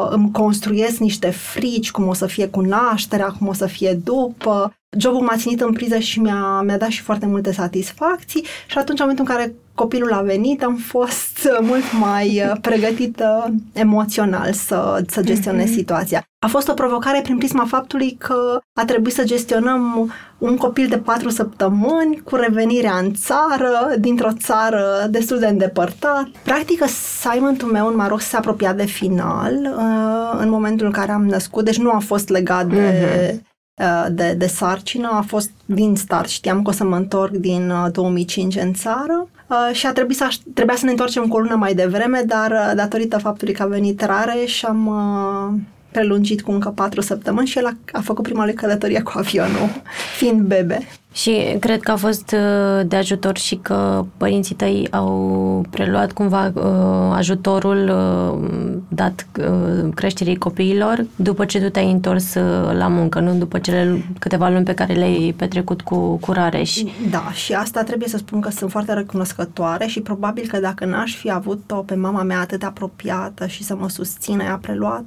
îmi 0.09 0.31
construiesc 0.31 0.97
niște 0.97 1.29
frici, 1.29 1.91
cum 1.91 2.07
o 2.07 2.13
să 2.13 2.25
fie 2.25 2.47
cu 2.47 2.61
nașterea, 2.61 3.27
cum 3.27 3.47
o 3.47 3.53
să 3.53 3.65
fie 3.65 3.93
după. 3.93 4.73
Jobul 4.97 5.21
m-a 5.21 5.37
ținut 5.37 5.61
în 5.61 5.73
priză 5.73 5.99
și 5.99 6.19
mi-a, 6.19 6.61
mi-a 6.61 6.77
dat 6.77 6.89
și 6.89 7.01
foarte 7.01 7.25
multe 7.25 7.51
satisfacții 7.51 8.45
și 8.67 8.77
atunci, 8.77 8.99
în 8.99 9.05
momentul 9.07 9.25
în 9.27 9.35
care 9.35 9.55
copilul 9.75 10.13
a 10.13 10.21
venit, 10.21 10.63
am 10.63 10.75
fost 10.75 11.47
mult 11.61 11.83
mai 11.99 12.41
uh, 12.45 12.57
pregătită 12.61 13.53
emoțional 13.73 14.53
să, 14.53 15.03
să 15.07 15.21
gestionez 15.21 15.69
mm-hmm. 15.69 15.73
situația. 15.73 16.23
A 16.39 16.47
fost 16.47 16.67
o 16.67 16.73
provocare 16.73 17.21
prin 17.21 17.37
prisma 17.37 17.65
faptului 17.65 18.15
că 18.19 18.59
a 18.73 18.85
trebuit 18.85 19.13
să 19.13 19.23
gestionăm 19.23 20.11
un 20.37 20.57
copil 20.57 20.87
de 20.87 20.97
patru 20.97 21.29
săptămâni 21.29 22.21
cu 22.23 22.35
revenirea 22.35 22.97
în 22.97 23.13
țară, 23.13 23.95
dintr-o 23.99 24.33
țară 24.33 25.07
destul 25.09 25.39
de 25.39 25.47
îndepărtat. 25.47 26.27
Practic, 26.43 26.81
assignmentul 26.81 27.71
meu 27.71 27.87
în 27.87 27.95
Maroc 27.95 28.21
se 28.21 28.35
apropia 28.35 28.73
de 28.73 28.85
final 28.85 29.53
uh, 29.53 30.39
în 30.41 30.49
momentul 30.49 30.85
în 30.85 30.91
care 30.91 31.11
am 31.11 31.25
născut, 31.25 31.65
deci 31.65 31.77
nu 31.77 31.91
a 31.91 31.99
fost 31.99 32.29
legat 32.29 32.67
de 32.67 32.75
mm-hmm 32.77 33.53
de, 34.11 34.33
de 34.37 34.47
sarcină 34.47 35.09
a 35.11 35.21
fost 35.21 35.51
din 35.65 35.95
start. 35.95 36.29
Știam 36.29 36.61
că 36.61 36.69
o 36.69 36.73
să 36.73 36.83
mă 36.83 36.95
întorc 36.95 37.31
din 37.31 37.73
2005 37.91 38.55
în 38.55 38.73
țară 38.73 39.29
și 39.71 39.85
a 39.85 39.93
trebuit 39.93 40.17
să, 40.17 40.27
trebuia 40.53 40.75
să 40.75 40.85
ne 40.85 40.91
întoarcem 40.91 41.27
cu 41.27 41.35
o 41.35 41.39
lună 41.39 41.55
mai 41.55 41.73
devreme, 41.73 42.23
dar 42.25 42.73
datorită 42.75 43.17
faptului 43.17 43.53
că 43.53 43.63
a 43.63 43.65
venit 43.65 44.01
rare 44.01 44.45
și 44.45 44.65
am 44.65 44.89
prelungit 45.91 46.41
cu 46.41 46.51
încă 46.51 46.69
patru 46.69 47.01
săptămâni 47.01 47.47
și 47.47 47.57
el 47.57 47.65
a, 47.65 47.77
a 47.91 48.01
făcut 48.01 48.23
prima 48.23 48.43
lui 48.45 48.53
călătorie 48.53 49.01
cu 49.01 49.11
avionul, 49.15 49.69
fiind 50.17 50.41
bebe. 50.41 50.87
Și 51.15 51.57
cred 51.59 51.81
că 51.81 51.91
a 51.91 51.95
fost 51.95 52.31
uh, 52.31 52.87
de 52.87 52.95
ajutor 52.95 53.37
și 53.37 53.55
că 53.55 54.05
părinții 54.17 54.55
tăi 54.55 54.87
au 54.91 55.65
preluat 55.69 56.11
cumva 56.11 56.51
uh, 56.53 56.63
ajutorul 57.13 57.89
uh, 57.89 58.77
dat 58.87 59.27
creșterii 59.93 60.37
copiilor 60.37 61.05
după 61.15 61.45
ce 61.45 61.61
tu 61.61 61.69
te-ai 61.69 61.91
întors 61.91 62.33
la 62.71 62.87
muncă, 62.87 63.19
nu 63.19 63.33
după 63.33 63.59
cele 63.59 64.05
câteva 64.19 64.49
luni 64.49 64.65
pe 64.65 64.73
care 64.73 64.93
le-ai 64.93 65.33
petrecut 65.37 65.81
cu, 65.81 66.17
cu 66.17 66.31
Rareș. 66.31 66.81
Da, 67.09 67.31
și 67.31 67.53
asta 67.53 67.83
trebuie 67.83 68.07
să 68.07 68.17
spun 68.17 68.41
că 68.41 68.49
sunt 68.49 68.71
foarte 68.71 68.93
recunoscătoare 68.93 69.85
și 69.85 70.01
probabil 70.01 70.47
că 70.47 70.59
dacă 70.59 70.85
n-aș 70.85 71.15
fi 71.15 71.31
avut-o 71.31 71.75
pe 71.75 71.95
mama 71.95 72.23
mea 72.23 72.39
atât 72.39 72.59
de 72.59 72.65
apropiată 72.65 73.47
și 73.47 73.63
să 73.63 73.75
mă 73.75 73.89
susțină, 73.89 74.43
a 74.43 74.57
preluat 74.61 75.03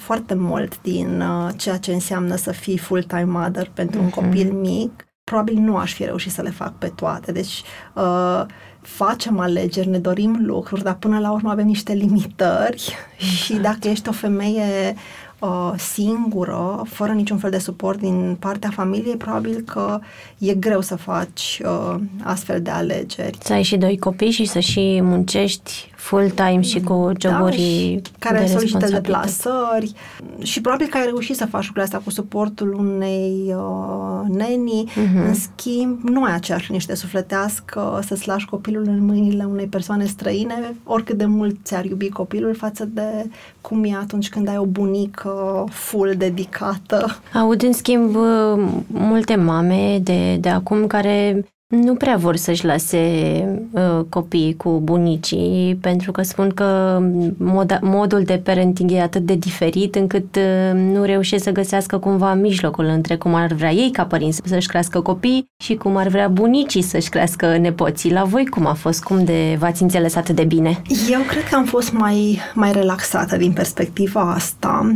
foarte 0.00 0.34
mult 0.34 0.82
din 0.82 1.20
uh, 1.20 1.50
ceea 1.56 1.76
ce 1.76 1.92
înseamnă 1.92 2.36
să 2.36 2.52
fii 2.52 2.78
full-time 2.78 3.24
mother 3.24 3.70
pentru 3.74 4.00
uh-huh. 4.00 4.02
un 4.02 4.10
mhm. 4.14 4.20
copil 4.20 4.52
mic 4.52 5.06
probabil 5.32 5.58
nu 5.58 5.76
aș 5.76 5.92
fi 5.92 6.04
reușit 6.04 6.32
să 6.32 6.42
le 6.42 6.50
fac 6.50 6.72
pe 6.78 6.92
toate. 6.94 7.32
Deci 7.32 7.62
uh, 7.94 8.44
facem 8.80 9.38
alegeri, 9.38 9.88
ne 9.88 9.98
dorim 9.98 10.38
lucruri, 10.40 10.82
dar 10.82 10.94
până 10.94 11.18
la 11.18 11.32
urmă 11.32 11.50
avem 11.50 11.66
niște 11.66 11.92
limitări 11.92 12.74
exact. 12.74 13.32
și 13.42 13.54
dacă 13.54 13.88
ești 13.88 14.08
o 14.08 14.12
femeie 14.12 14.94
uh, 15.38 15.72
singură, 15.76 16.82
fără 16.88 17.12
niciun 17.12 17.38
fel 17.38 17.50
de 17.50 17.58
suport 17.58 17.98
din 17.98 18.36
partea 18.40 18.70
familiei, 18.70 19.16
probabil 19.16 19.60
că 19.60 20.00
e 20.38 20.54
greu 20.54 20.80
să 20.80 20.96
faci 20.96 21.60
uh, 21.64 21.94
astfel 22.22 22.62
de 22.62 22.70
alegeri. 22.70 23.38
Să 23.40 23.52
ai 23.52 23.62
și 23.62 23.76
doi 23.76 23.98
copii 23.98 24.30
și 24.30 24.44
să 24.44 24.58
și 24.58 25.00
muncești 25.02 25.91
full-time 26.02 26.60
și 26.60 26.80
cu 26.80 27.10
da, 27.18 27.28
joburi 27.28 28.00
da, 28.02 28.10
care 28.18 28.38
de 28.38 28.46
solicită 28.46 28.86
deplasări 28.86 29.92
și 30.42 30.60
probabil 30.60 30.86
că 30.86 30.96
ai 30.96 31.04
reușit 31.04 31.36
să 31.36 31.46
faci 31.46 31.64
lucrurile 31.64 31.82
astea 31.82 31.98
cu 31.98 32.10
suportul 32.10 32.72
unei 32.72 33.54
uh, 33.56 34.36
neni, 34.36 34.90
uh-huh. 34.90 35.26
în 35.26 35.34
schimb 35.34 36.00
nu 36.02 36.24
ai 36.24 36.34
aceeași 36.34 36.66
liniște 36.66 36.94
sufletească 36.94 38.00
să-ți 38.06 38.28
lași 38.28 38.46
copilul 38.46 38.84
în 38.86 39.04
mâinile 39.04 39.44
unei 39.44 39.66
persoane 39.66 40.04
străine, 40.04 40.74
oricât 40.84 41.16
de 41.16 41.24
mult 41.24 41.56
ți-ar 41.64 41.84
iubi 41.84 42.08
copilul 42.08 42.54
față 42.54 42.84
de 42.84 43.30
cum 43.60 43.84
e 43.84 43.96
atunci 44.00 44.28
când 44.28 44.48
ai 44.48 44.58
o 44.58 44.64
bunică 44.64 45.64
full 45.70 46.14
dedicată. 46.16 47.20
Aud 47.34 47.62
în 47.62 47.72
schimb 47.72 48.16
multe 48.86 49.34
mame 49.34 49.98
de, 50.02 50.36
de 50.36 50.48
acum 50.48 50.86
care 50.86 51.44
nu 51.80 51.94
prea 51.94 52.16
vor 52.16 52.36
să-și 52.36 52.64
lase 52.64 52.98
uh, 53.70 54.04
copiii 54.08 54.56
cu 54.56 54.80
bunicii, 54.84 55.78
pentru 55.80 56.12
că 56.12 56.22
spun 56.22 56.48
că 56.48 57.00
moda, 57.36 57.78
modul 57.82 58.22
de 58.22 58.40
parenting 58.44 58.90
e 58.90 59.00
atât 59.00 59.22
de 59.22 59.34
diferit 59.34 59.94
încât 59.94 60.36
uh, 60.36 60.72
nu 60.74 61.02
reușesc 61.02 61.44
să 61.44 61.50
găsească 61.50 61.98
cumva 61.98 62.34
mijlocul 62.34 62.84
între 62.84 63.16
cum 63.16 63.34
ar 63.34 63.52
vrea 63.52 63.72
ei 63.72 63.90
ca 63.90 64.04
părinți 64.04 64.40
să-și 64.44 64.68
crească 64.68 65.00
copii 65.00 65.46
și 65.62 65.74
cum 65.74 65.96
ar 65.96 66.08
vrea 66.08 66.28
bunicii 66.28 66.82
să-și 66.82 67.08
crească 67.08 67.56
nepoții. 67.56 68.12
La 68.12 68.24
voi 68.24 68.46
cum 68.46 68.66
a 68.66 68.74
fost? 68.74 69.02
Cum 69.02 69.24
de 69.24 69.56
v-ați 69.58 69.82
înțeles 69.82 70.14
atât 70.14 70.34
de 70.34 70.44
bine? 70.44 70.82
Eu 71.10 71.20
cred 71.20 71.48
că 71.48 71.54
am 71.54 71.64
fost 71.64 71.92
mai, 71.92 72.38
mai 72.54 72.72
relaxată 72.72 73.36
din 73.36 73.52
perspectiva 73.52 74.32
asta 74.32 74.94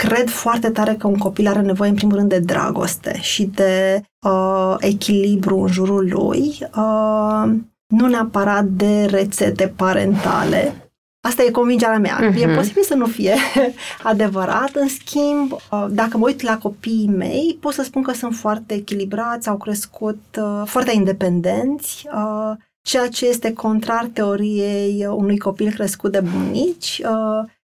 cred 0.00 0.28
foarte 0.28 0.70
tare 0.70 0.94
că 0.94 1.06
un 1.06 1.18
copil 1.18 1.46
are 1.46 1.60
nevoie, 1.60 1.90
în 1.90 1.96
primul 1.96 2.16
rând, 2.16 2.28
de 2.28 2.38
dragoste 2.38 3.18
și 3.20 3.44
de 3.44 4.02
uh, 4.26 4.74
echilibru 4.78 5.58
în 5.60 5.72
jurul 5.72 6.08
lui, 6.08 6.58
uh, 6.76 7.52
nu 7.86 8.06
neapărat 8.06 8.64
de 8.64 9.04
rețete 9.04 9.72
parentale. 9.76 10.90
Asta 11.20 11.42
e 11.42 11.50
convingerea 11.50 11.98
mea. 11.98 12.18
Uh-huh. 12.18 12.40
E 12.40 12.54
posibil 12.54 12.82
să 12.82 12.94
nu 12.94 13.06
fie 13.06 13.34
adevărat. 14.02 14.70
În 14.74 14.88
schimb, 14.88 15.52
uh, 15.52 15.86
dacă 15.90 16.18
mă 16.18 16.26
uit 16.26 16.42
la 16.42 16.58
copiii 16.58 17.08
mei, 17.08 17.58
pot 17.60 17.72
să 17.72 17.82
spun 17.82 18.02
că 18.02 18.12
sunt 18.12 18.34
foarte 18.34 18.74
echilibrați, 18.74 19.48
au 19.48 19.56
crescut 19.56 20.20
uh, 20.38 20.62
foarte 20.64 20.92
independenți, 20.94 22.06
uh, 22.12 22.56
ceea 22.82 23.08
ce 23.08 23.26
este 23.26 23.52
contrar 23.52 24.10
teoriei 24.12 25.06
unui 25.10 25.38
copil 25.38 25.72
crescut 25.72 26.12
de 26.12 26.20
bunici. 26.20 27.02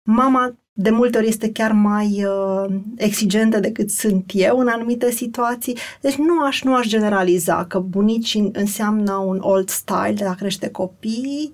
Mama 0.02 0.54
de 0.72 0.90
multe 0.90 1.18
ori 1.18 1.28
este 1.28 1.50
chiar 1.52 1.72
mai 1.72 2.24
uh, 2.24 2.74
exigentă 2.96 3.60
decât 3.60 3.90
sunt 3.90 4.30
eu 4.34 4.58
în 4.58 4.68
anumite 4.68 5.10
situații. 5.10 5.76
Deci 6.00 6.14
nu 6.14 6.44
aș, 6.46 6.62
nu 6.62 6.74
aș 6.74 6.86
generaliza 6.86 7.64
că 7.64 7.78
bunicii 7.78 8.50
înseamnă 8.52 9.12
un 9.12 9.38
old 9.40 9.68
style 9.68 10.14
de 10.14 10.24
a 10.24 10.34
crește 10.34 10.68
copii. 10.68 11.52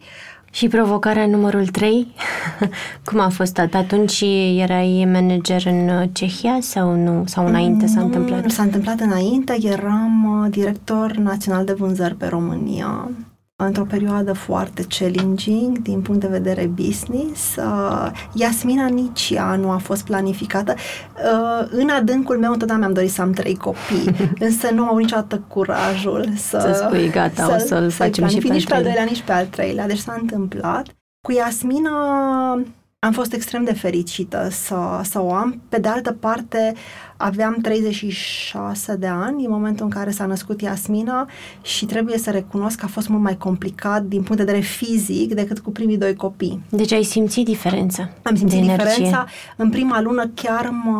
Și 0.50 0.68
provocarea 0.68 1.26
numărul 1.26 1.66
3? 1.66 2.06
Cum 3.04 3.20
a 3.20 3.28
fost 3.28 3.58
atunci? 3.58 4.20
Erai 4.56 5.08
manager 5.12 5.62
în 5.66 6.08
Cehia 6.12 6.58
sau 6.60 6.94
nu? 6.94 7.24
Sau 7.26 7.46
înainte 7.46 7.86
s-a 7.86 8.00
întâmplat? 8.00 8.42
Nu, 8.42 8.48
s-a 8.48 8.62
întâmplat 8.62 9.00
înainte. 9.00 9.56
Eram 9.62 10.40
uh, 10.42 10.50
director 10.50 11.12
național 11.12 11.64
de 11.64 11.72
vânzări 11.72 12.14
pe 12.14 12.26
România 12.26 13.10
într-o 13.64 13.84
perioadă 13.84 14.32
foarte 14.32 14.86
challenging 14.88 15.78
din 15.78 16.02
punct 16.02 16.20
de 16.20 16.26
vedere 16.26 16.66
business. 16.66 17.56
Uh, 17.56 18.10
Iasmina 18.32 18.86
nici 18.86 19.30
ea 19.30 19.56
nu 19.56 19.70
a 19.70 19.76
fost 19.76 20.04
planificată. 20.04 20.74
Uh, 20.74 21.68
în 21.70 21.88
adâncul 21.88 22.38
meu 22.38 22.52
întotdeauna 22.52 22.84
mi-am 22.84 22.96
dorit 22.96 23.12
să 23.12 23.22
am 23.22 23.32
trei 23.32 23.56
copii, 23.56 24.16
însă 24.46 24.70
nu 24.70 24.82
am 24.82 24.88
avut 24.88 25.00
niciodată 25.00 25.44
curajul 25.48 26.28
să... 26.36 26.58
Să 26.58 26.84
spui 26.86 27.10
gata, 27.10 27.44
să, 27.44 27.52
o 27.54 27.66
să-l 27.66 27.90
facem 27.90 28.26
și 28.26 28.38
pe 28.38 28.52
nici 28.52 28.66
pe 28.66 28.74
al 28.74 28.82
doilea, 28.82 29.04
nici 29.04 29.22
pe 29.22 29.32
al 29.32 29.46
treilea. 29.46 29.86
Deci 29.86 29.98
s-a 29.98 30.16
întâmplat. 30.20 30.86
Cu 31.20 31.32
Iasmina 31.32 31.90
am 32.98 33.12
fost 33.12 33.32
extrem 33.32 33.64
de 33.64 33.72
fericită 33.72 34.48
să, 34.50 35.00
să 35.02 35.22
o 35.22 35.32
am. 35.32 35.60
Pe 35.68 35.78
de 35.78 35.88
altă 35.88 36.12
parte, 36.12 36.74
aveam 37.16 37.56
36 37.62 38.96
de 38.96 39.06
ani 39.06 39.44
în 39.44 39.50
momentul 39.50 39.84
în 39.84 39.90
care 39.90 40.10
s-a 40.10 40.26
născut 40.26 40.60
Iasmina 40.60 41.28
și 41.62 41.84
trebuie 41.84 42.18
să 42.18 42.30
recunosc 42.30 42.78
că 42.78 42.84
a 42.84 42.88
fost 42.88 43.08
mult 43.08 43.22
mai 43.22 43.36
complicat 43.36 44.02
din 44.02 44.22
punct 44.22 44.36
de 44.36 44.44
vedere 44.44 44.60
fizic 44.64 45.34
decât 45.34 45.58
cu 45.58 45.70
primii 45.70 45.98
doi 45.98 46.14
copii. 46.14 46.62
Deci 46.68 46.92
ai 46.92 47.02
simțit 47.02 47.44
diferența? 47.44 48.10
Am 48.22 48.36
simțit 48.36 48.60
diferența. 48.60 49.26
În 49.56 49.70
prima 49.70 50.00
lună 50.00 50.30
chiar 50.34 50.68
mă, 50.84 50.92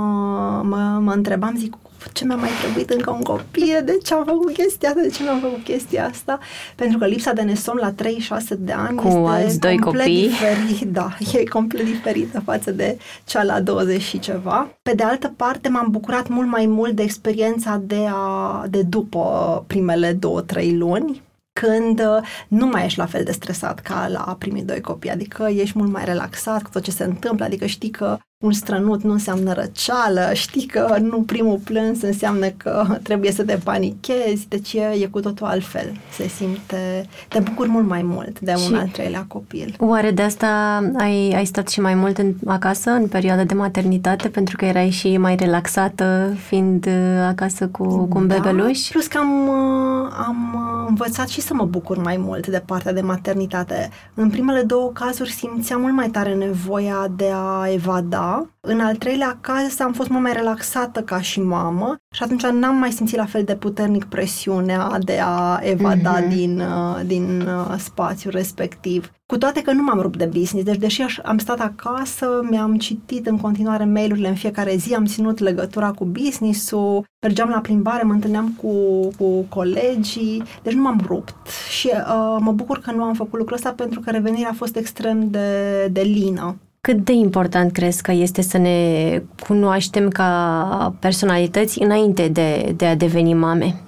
mă, 0.65 0.99
mă 1.03 1.13
întrebam, 1.13 1.57
zic, 1.57 1.77
ce 2.13 2.25
mi-a 2.25 2.37
mai 2.37 2.49
trebuit 2.63 2.91
încă 2.91 3.11
un 3.11 3.23
copil, 3.23 3.83
de 3.85 3.99
ce 4.05 4.15
am 4.15 4.25
făcut 4.25 4.53
chestia 4.53 4.89
asta, 4.89 5.01
de 5.01 5.09
ce 5.09 5.23
mi-am 5.23 5.41
făcut 5.41 5.65
chestia 5.65 6.07
asta, 6.07 6.39
pentru 6.75 6.99
că 6.99 7.07
lipsa 7.07 7.33
de 7.33 7.43
nesom 7.43 7.77
la 7.77 7.91
36 7.93 8.55
de 8.55 8.73
ani 8.73 8.97
Cu 8.97 9.07
este 9.07 9.19
alți 9.19 9.59
doi 9.59 9.79
copii. 9.79 10.29
diferit, 10.29 10.93
da, 10.93 11.17
e 11.41 11.45
complet 11.45 11.85
diferită 11.85 12.41
față 12.45 12.71
de 12.71 12.99
cea 13.25 13.43
la 13.43 13.61
20 13.61 14.03
și 14.03 14.19
ceva. 14.19 14.69
Pe 14.83 14.93
de 14.93 15.03
altă 15.03 15.33
parte, 15.37 15.69
m-am 15.69 15.89
bucurat 15.91 16.29
mult 16.29 16.49
mai 16.49 16.67
mult 16.67 16.93
de 16.93 17.03
experiența 17.03 17.83
de, 17.85 18.07
a, 18.09 18.65
de 18.71 18.83
după 18.83 19.65
primele 19.67 20.13
două, 20.13 20.41
trei 20.41 20.77
luni, 20.77 21.23
când 21.61 22.01
uh, 22.01 22.27
nu 22.49 22.67
mai 22.67 22.85
ești 22.85 22.99
la 22.99 23.07
fel 23.07 23.25
de 23.25 23.33
stresat 23.33 23.81
ca 23.81 24.09
la 24.09 24.37
primii 24.39 24.63
doi 24.63 24.81
copii, 24.81 25.11
adică 25.11 25.49
ești 25.51 25.79
mult 25.79 25.91
mai 25.91 26.05
relaxat 26.05 26.63
cu 26.63 26.71
tot 26.73 26.83
ce 26.83 26.91
se 26.91 27.05
întâmplă, 27.05 27.45
adică 27.45 27.67
știi 27.67 27.91
că 27.91 28.19
un 28.39 28.53
strănut 28.53 29.03
nu 29.03 29.13
înseamnă 29.13 29.53
răceală, 29.53 30.31
știi 30.33 30.67
că 30.67 30.97
nu 31.01 31.23
primul 31.23 31.61
plâns 31.65 32.03
înseamnă 32.03 32.47
că 32.49 32.87
trebuie 33.03 33.33
să 33.33 33.43
te 33.43 33.59
panichezi, 33.65 34.49
deci 34.49 34.73
e, 34.73 34.81
e 35.01 35.07
cu 35.07 35.21
totul 35.21 35.47
altfel. 35.47 35.97
Se 36.13 36.29
simte, 36.29 37.07
te 37.29 37.39
bucuri 37.39 37.69
mult 37.69 37.87
mai 37.87 38.03
mult 38.03 38.41
de 38.41 38.55
un 38.69 38.75
al 38.75 38.89
treilea 38.89 39.25
copil. 39.29 39.75
Oare 39.79 40.11
de 40.11 40.23
asta 40.23 40.81
ai, 40.97 41.33
ai 41.37 41.45
stat 41.45 41.69
și 41.69 41.81
mai 41.81 41.95
mult 41.95 42.19
în, 42.19 42.35
acasă 42.47 42.91
în 42.91 43.07
perioada 43.07 43.45
de 43.45 43.55
maternitate 43.55 44.29
pentru 44.29 44.57
că 44.57 44.65
erai 44.65 44.91
și 44.91 45.17
mai 45.17 45.37
relaxată 45.37 46.35
fiind 46.47 46.87
uh, 46.87 47.27
acasă 47.29 47.69
cu, 47.69 48.07
cu 48.07 48.19
un 48.19 48.27
da, 48.27 48.35
bebeluș? 48.35 48.89
plus 48.89 49.07
că 49.07 49.19
am, 49.19 49.49
uh, 49.49 50.13
am 50.27 50.61
învățat 50.89 51.29
și 51.29 51.41
să 51.41 51.55
mă 51.55 51.65
bucur 51.65 52.03
mai 52.03 52.17
mult 52.17 52.47
de 52.47 52.63
partea 52.67 52.93
de 52.93 53.01
maternitate. 53.01 53.91
În 54.15 54.31
primele 54.31 54.63
două 54.63 54.91
cazuri 54.91 55.31
simțeam 55.31 55.81
mult 55.81 55.95
mai 55.95 56.09
tare 56.09 56.35
nevoia 56.35 57.07
de 57.17 57.31
a 57.35 57.73
evada 57.73 58.36
în 58.61 58.81
al 58.81 58.97
treilea 58.97 59.39
caz 59.41 59.81
am 59.81 59.93
fost 59.93 60.09
mult 60.09 60.23
mai 60.23 60.33
relaxată 60.33 61.01
ca 61.01 61.21
și 61.21 61.41
mamă 61.41 61.97
și 62.15 62.23
atunci 62.23 62.43
n-am 62.47 62.77
mai 62.77 62.91
simțit 62.93 63.17
la 63.17 63.25
fel 63.25 63.45
de 63.45 63.57
puternic 63.57 64.05
presiunea 64.05 64.99
de 64.99 65.19
a 65.23 65.59
evada 65.63 66.23
mm-hmm. 66.23 66.29
din, 66.29 66.61
uh, 66.61 67.01
din 67.07 67.41
uh, 67.41 67.75
spațiul 67.79 68.33
respectiv. 68.33 69.11
Cu 69.27 69.39
toate 69.39 69.63
că 69.63 69.73
nu 69.73 69.83
m-am 69.83 70.01
rupt 70.01 70.19
de 70.19 70.25
business, 70.25 70.65
deci 70.65 70.79
deși 70.79 71.03
am 71.23 71.39
stat 71.39 71.61
acasă, 71.61 72.41
mi-am 72.51 72.79
citit 72.79 73.27
în 73.27 73.39
continuare 73.39 73.85
mail-urile 73.85 74.29
în 74.29 74.35
fiecare 74.35 74.77
zi, 74.77 74.95
am 74.95 75.05
ținut 75.05 75.39
legătura 75.39 75.91
cu 75.91 76.05
business-ul, 76.05 77.05
mergeam 77.23 77.49
la 77.49 77.61
plimbare, 77.61 78.03
mă 78.03 78.13
întâlneam 78.13 78.59
cu, 78.63 78.73
cu 79.19 79.41
colegii, 79.49 80.43
deci 80.63 80.73
nu 80.73 80.83
m-am 80.83 81.01
rupt. 81.07 81.35
Și 81.71 81.91
uh, 81.95 82.37
mă 82.41 82.53
bucur 82.53 82.79
că 82.79 82.93
nu 82.93 83.03
am 83.03 83.15
făcut 83.15 83.39
lucrul 83.39 83.57
ăsta 83.57 83.73
pentru 83.73 84.01
că 84.01 84.11
revenirea 84.11 84.51
a 84.51 84.57
fost 84.57 84.77
extrem 84.77 85.31
de, 85.31 85.87
de 85.93 86.01
lină. 86.01 86.57
Cât 86.87 87.05
de 87.05 87.13
important 87.13 87.73
crezi 87.73 88.03
că 88.03 88.13
este 88.13 88.43
să 88.43 88.59
ne 88.59 89.23
cunoaștem 89.47 90.09
ca 90.09 90.97
personalități 91.01 91.83
înainte 91.83 92.29
de, 92.29 92.73
de 92.77 92.87
a 92.87 92.95
deveni 92.95 93.35
mame? 93.35 93.81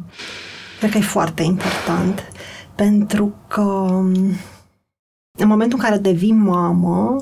Cred 0.78 0.90
că 0.90 0.98
e 0.98 1.00
foarte 1.00 1.42
important, 1.42 2.32
pentru 2.74 3.34
că 3.48 3.60
în 5.38 5.48
momentul 5.48 5.78
în 5.78 5.84
care 5.84 5.98
devii 5.98 6.32
mamă, 6.32 7.16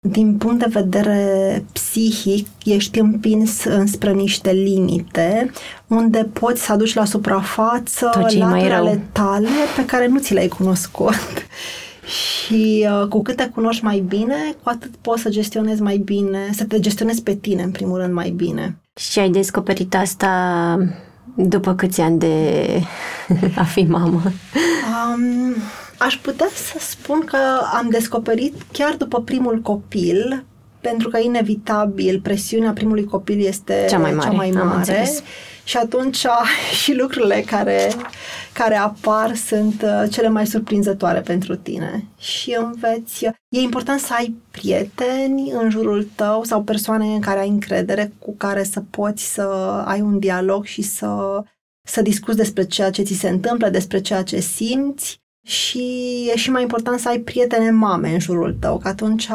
din 0.00 0.36
punct 0.36 0.58
de 0.58 0.80
vedere 0.80 1.64
psihic, 1.72 2.46
ești 2.64 2.98
împins 2.98 3.64
înspre 3.64 4.12
niște 4.12 4.50
limite 4.50 5.50
unde 5.86 6.24
poți 6.32 6.64
să 6.64 6.72
aduci 6.72 6.94
la 6.94 7.04
suprafață 7.04 8.10
laturele 8.14 9.08
tale 9.12 9.48
pe 9.76 9.84
care 9.84 10.06
nu 10.06 10.18
ți 10.18 10.34
le-ai 10.34 10.48
cunoscut. 10.48 11.14
Și 12.08 12.86
uh, 12.90 13.08
cu 13.08 13.22
cât 13.22 13.36
te 13.36 13.48
cunoști 13.48 13.84
mai 13.84 13.98
bine, 13.98 14.36
cu 14.62 14.68
atât 14.68 14.90
poți 15.00 15.22
să 15.22 15.28
gestionezi 15.28 15.82
mai 15.82 15.96
bine, 15.96 16.38
să 16.52 16.64
te 16.64 16.80
gestionezi 16.80 17.22
pe 17.22 17.34
tine, 17.34 17.62
în 17.62 17.70
primul 17.70 17.98
rând, 17.98 18.12
mai 18.12 18.30
bine. 18.30 18.78
Și 18.94 19.18
ai 19.18 19.30
descoperit 19.30 19.94
asta 19.94 20.78
după 21.34 21.74
câți 21.74 22.00
ani 22.00 22.18
de 22.18 22.64
a 23.62 23.62
fi 23.62 23.82
mamă? 23.82 24.22
Um, 24.24 25.54
aș 25.98 26.16
putea 26.16 26.48
să 26.54 26.76
spun 26.78 27.20
că 27.24 27.36
am 27.78 27.88
descoperit 27.90 28.54
chiar 28.72 28.94
după 28.94 29.20
primul 29.20 29.60
copil, 29.60 30.44
pentru 30.80 31.08
că 31.08 31.18
inevitabil 31.18 32.20
presiunea 32.20 32.72
primului 32.72 33.04
copil 33.04 33.46
este 33.46 33.86
cea 33.88 33.98
mai 33.98 34.12
mare. 34.12 34.30
Cea 34.30 34.36
mai 34.36 34.50
mare 34.50 35.08
și 35.68 35.76
atunci 35.76 36.26
și 36.82 36.94
lucrurile 36.94 37.40
care, 37.40 37.92
care 38.52 38.76
apar 38.76 39.34
sunt 39.34 39.82
uh, 39.82 40.10
cele 40.10 40.28
mai 40.28 40.46
surprinzătoare 40.46 41.20
pentru 41.20 41.56
tine. 41.56 42.04
Și 42.18 42.56
înveți, 42.58 43.24
e 43.24 43.60
important 43.60 44.00
să 44.00 44.12
ai 44.16 44.34
prieteni 44.50 45.50
în 45.50 45.70
jurul 45.70 46.08
tău 46.14 46.44
sau 46.44 46.62
persoane 46.62 47.04
în 47.06 47.20
care 47.20 47.38
ai 47.38 47.48
încredere, 47.48 48.12
cu 48.18 48.34
care 48.36 48.62
să 48.62 48.82
poți 48.90 49.32
să 49.32 49.42
ai 49.86 50.00
un 50.00 50.18
dialog 50.18 50.64
și 50.64 50.82
să, 50.82 51.42
să 51.88 52.02
discuți 52.02 52.36
despre 52.36 52.64
ceea 52.64 52.90
ce 52.90 53.02
ți 53.02 53.14
se 53.14 53.28
întâmplă, 53.28 53.68
despre 53.68 54.00
ceea 54.00 54.22
ce 54.22 54.40
simți 54.40 55.20
și 55.48 55.82
e 56.32 56.36
și 56.36 56.50
mai 56.50 56.62
important 56.62 56.98
să 57.00 57.08
ai 57.08 57.18
prietene 57.18 57.70
mame 57.70 58.12
în 58.12 58.18
jurul 58.18 58.56
tău, 58.60 58.78
că 58.78 58.88
atunci 58.88 59.28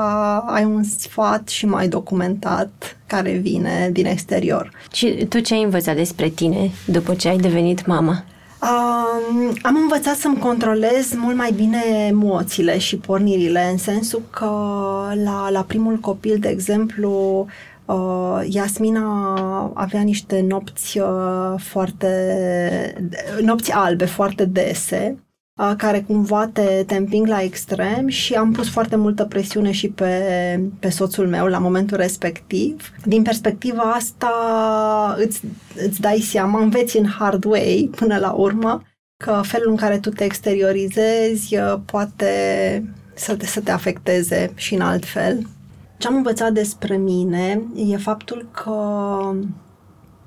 ai 0.45 0.63
un 0.63 0.83
sfat 0.83 1.47
și 1.47 1.65
mai 1.65 1.87
documentat 1.87 2.97
care 3.07 3.31
vine 3.31 3.89
din 3.91 4.05
exterior. 4.05 4.71
Și 4.91 5.25
tu 5.29 5.39
ce 5.39 5.53
ai 5.53 5.63
învățat 5.63 5.95
despre 5.95 6.29
tine 6.29 6.71
după 6.85 7.13
ce 7.13 7.27
ai 7.27 7.37
devenit 7.37 7.85
mamă? 7.85 8.23
Um, 8.61 9.53
am 9.61 9.75
învățat 9.75 10.15
să-mi 10.15 10.37
controlez 10.37 11.13
mult 11.15 11.35
mai 11.35 11.51
bine 11.51 11.81
emoțiile 12.07 12.77
și 12.77 12.97
pornirile, 12.97 13.67
în 13.71 13.77
sensul 13.77 14.21
că 14.29 14.49
la, 15.23 15.49
la 15.49 15.63
primul 15.67 15.97
copil, 15.97 16.37
de 16.39 16.47
exemplu, 16.47 17.45
Uh, 17.85 18.39
Iasmina 18.49 19.71
avea 19.73 20.01
niște 20.01 20.41
nopți 20.47 20.99
uh, 20.99 21.53
foarte 21.57 22.13
nopți 23.41 23.71
albe 23.71 24.05
foarte 24.05 24.45
dese 24.45 25.17
care 25.77 26.01
cumva 26.01 26.47
te, 26.47 26.83
te 26.87 26.95
împing 26.95 27.27
la 27.27 27.41
extrem 27.41 28.07
și 28.07 28.33
am 28.33 28.51
pus 28.51 28.69
foarte 28.69 28.95
multă 28.95 29.25
presiune 29.25 29.71
și 29.71 29.89
pe, 29.89 30.59
pe 30.79 30.89
soțul 30.89 31.27
meu 31.27 31.45
la 31.45 31.57
momentul 31.57 31.97
respectiv. 31.97 32.91
Din 33.05 33.21
perspectiva 33.21 33.81
asta 33.81 35.15
îți, 35.17 35.41
îți 35.87 36.01
dai 36.01 36.19
seama, 36.19 36.59
înveți 36.59 36.97
în 36.97 37.05
hard 37.05 37.45
way 37.45 37.89
până 37.95 38.17
la 38.17 38.31
urmă 38.31 38.81
că 39.23 39.41
felul 39.43 39.69
în 39.69 39.75
care 39.75 39.99
tu 39.99 40.09
te 40.09 40.23
exteriorizezi 40.23 41.55
poate 41.85 42.33
să 43.13 43.35
te, 43.35 43.45
să 43.45 43.61
te 43.61 43.71
afecteze 43.71 44.51
și 44.55 44.73
în 44.73 44.81
alt 44.81 45.05
fel. 45.05 45.47
Ce 45.97 46.07
am 46.07 46.15
învățat 46.15 46.53
despre 46.53 46.97
mine 46.97 47.61
e 47.75 47.97
faptul 47.97 48.49
că 48.51 48.75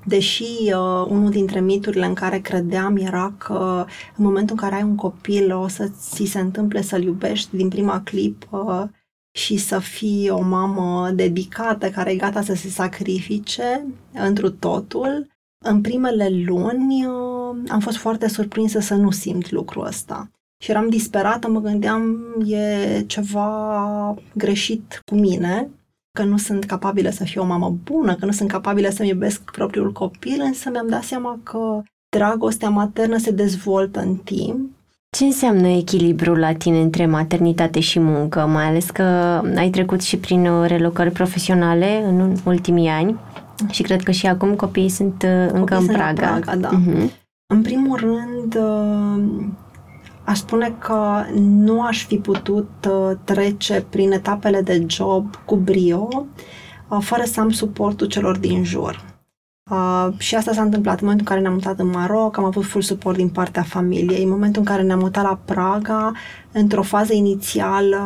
Deși 0.07 0.43
uh, 0.43 1.05
unul 1.07 1.29
dintre 1.29 1.59
miturile 1.59 2.05
în 2.05 2.13
care 2.13 2.39
credeam 2.39 2.97
era 2.97 3.33
că 3.37 3.85
în 4.15 4.25
momentul 4.25 4.55
în 4.55 4.61
care 4.61 4.75
ai 4.75 4.83
un 4.83 4.95
copil 4.95 5.51
o 5.55 5.67
să 5.67 5.87
ți 5.99 6.25
se 6.25 6.39
întâmple 6.39 6.81
să-l 6.81 7.03
iubești 7.03 7.55
din 7.55 7.69
prima 7.69 8.01
clipă 8.01 8.91
și 9.37 9.57
să 9.57 9.79
fii 9.79 10.29
o 10.29 10.41
mamă 10.41 11.11
dedicată 11.11 11.89
care 11.89 12.11
e 12.11 12.15
gata 12.15 12.41
să 12.41 12.53
se 12.53 12.69
sacrifice 12.69 13.85
întru 14.13 14.49
totul, 14.49 15.27
în 15.65 15.81
primele 15.81 16.29
luni 16.29 17.05
uh, 17.05 17.57
am 17.67 17.79
fost 17.79 17.97
foarte 17.97 18.27
surprinsă 18.27 18.79
să 18.79 18.95
nu 18.95 19.11
simt 19.11 19.51
lucrul 19.51 19.85
ăsta. 19.85 20.31
Și 20.63 20.71
eram 20.71 20.89
disperată, 20.89 21.49
mă 21.49 21.59
gândeam, 21.59 22.17
e 22.45 23.03
ceva 23.07 24.15
greșit 24.33 25.01
cu 25.05 25.15
mine 25.15 25.69
că 26.17 26.23
nu 26.23 26.37
sunt 26.37 26.63
capabilă 26.63 27.09
să 27.09 27.23
fiu 27.23 27.41
o 27.41 27.45
mamă 27.45 27.75
bună, 27.83 28.15
că 28.15 28.25
nu 28.25 28.31
sunt 28.31 28.49
capabilă 28.49 28.89
să-mi 28.89 29.09
iubesc 29.09 29.51
propriul 29.51 29.91
copil, 29.91 30.41
însă 30.43 30.69
mi-am 30.69 30.87
dat 30.87 31.03
seama 31.03 31.39
că 31.43 31.81
dragostea 32.09 32.69
maternă 32.69 33.17
se 33.17 33.31
dezvoltă 33.31 33.99
în 33.99 34.15
timp. 34.15 34.69
Ce 35.09 35.23
înseamnă 35.23 35.67
echilibrul 35.67 36.39
la 36.39 36.53
tine 36.53 36.81
între 36.81 37.05
maternitate 37.05 37.79
și 37.79 37.99
muncă, 37.99 38.39
mai 38.39 38.65
ales 38.65 38.89
că 38.89 39.03
ai 39.55 39.69
trecut 39.69 40.01
și 40.01 40.17
prin 40.17 40.63
relocări 40.65 41.11
profesionale 41.11 42.03
în 42.05 42.35
ultimii 42.45 42.89
ani 42.89 43.15
și 43.69 43.81
cred 43.81 44.03
că 44.03 44.11
și 44.11 44.27
acum 44.27 44.55
copiii 44.55 44.89
sunt 44.89 45.23
uh, 45.23 45.45
copiii 45.45 45.59
încă 45.59 45.75
sunt 45.75 45.89
în 45.89 45.95
Praga. 45.95 46.33
În 46.33 46.41
Praga, 46.41 46.59
da. 46.59 46.69
Uh-huh. 46.69 47.09
În 47.53 47.61
primul 47.61 47.97
rând, 47.97 48.55
uh, 48.55 49.23
Aș 50.27 50.37
spune 50.37 50.75
că 50.79 51.25
nu 51.39 51.81
aș 51.81 52.05
fi 52.05 52.17
putut 52.17 52.69
uh, 52.89 53.17
trece 53.23 53.85
prin 53.89 54.11
etapele 54.11 54.61
de 54.61 54.85
job 54.87 55.35
cu 55.45 55.55
brio 55.55 56.07
uh, 56.87 56.97
fără 57.01 57.23
să 57.25 57.39
am 57.39 57.49
suportul 57.49 58.07
celor 58.07 58.37
din 58.37 58.63
jur. 58.63 59.03
Uh, 59.71 60.07
și 60.17 60.35
asta 60.35 60.53
s-a 60.53 60.61
întâmplat 60.61 60.99
în 60.99 61.07
momentul 61.07 61.25
în 61.27 61.33
care 61.33 61.41
ne-am 61.41 61.53
mutat 61.53 61.79
în 61.79 61.89
Maroc, 61.89 62.37
am 62.37 62.43
avut 62.43 62.65
full 62.65 62.83
suport 62.83 63.17
din 63.17 63.29
partea 63.29 63.63
familiei. 63.63 64.23
În 64.23 64.29
momentul 64.29 64.61
în 64.61 64.67
care 64.67 64.81
ne-am 64.81 64.99
mutat 64.99 65.23
la 65.23 65.39
Praga, 65.45 66.11
într-o 66.51 66.83
fază 66.83 67.13
inițială, 67.13 68.01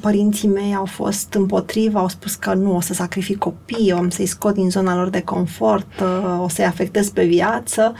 părinții 0.00 0.48
mei 0.48 0.74
au 0.74 0.84
fost 0.84 1.34
împotriva, 1.34 2.00
au 2.00 2.08
spus 2.08 2.34
că 2.34 2.54
nu, 2.54 2.76
o 2.76 2.80
să 2.80 2.94
sacrific 2.94 3.38
copiii, 3.38 3.92
o 3.92 4.10
să-i 4.10 4.26
scot 4.26 4.54
din 4.54 4.70
zona 4.70 4.96
lor 4.96 5.08
de 5.08 5.22
confort, 5.22 6.02
o 6.40 6.48
să-i 6.48 6.64
afectez 6.64 7.08
pe 7.08 7.24
viață. 7.24 7.92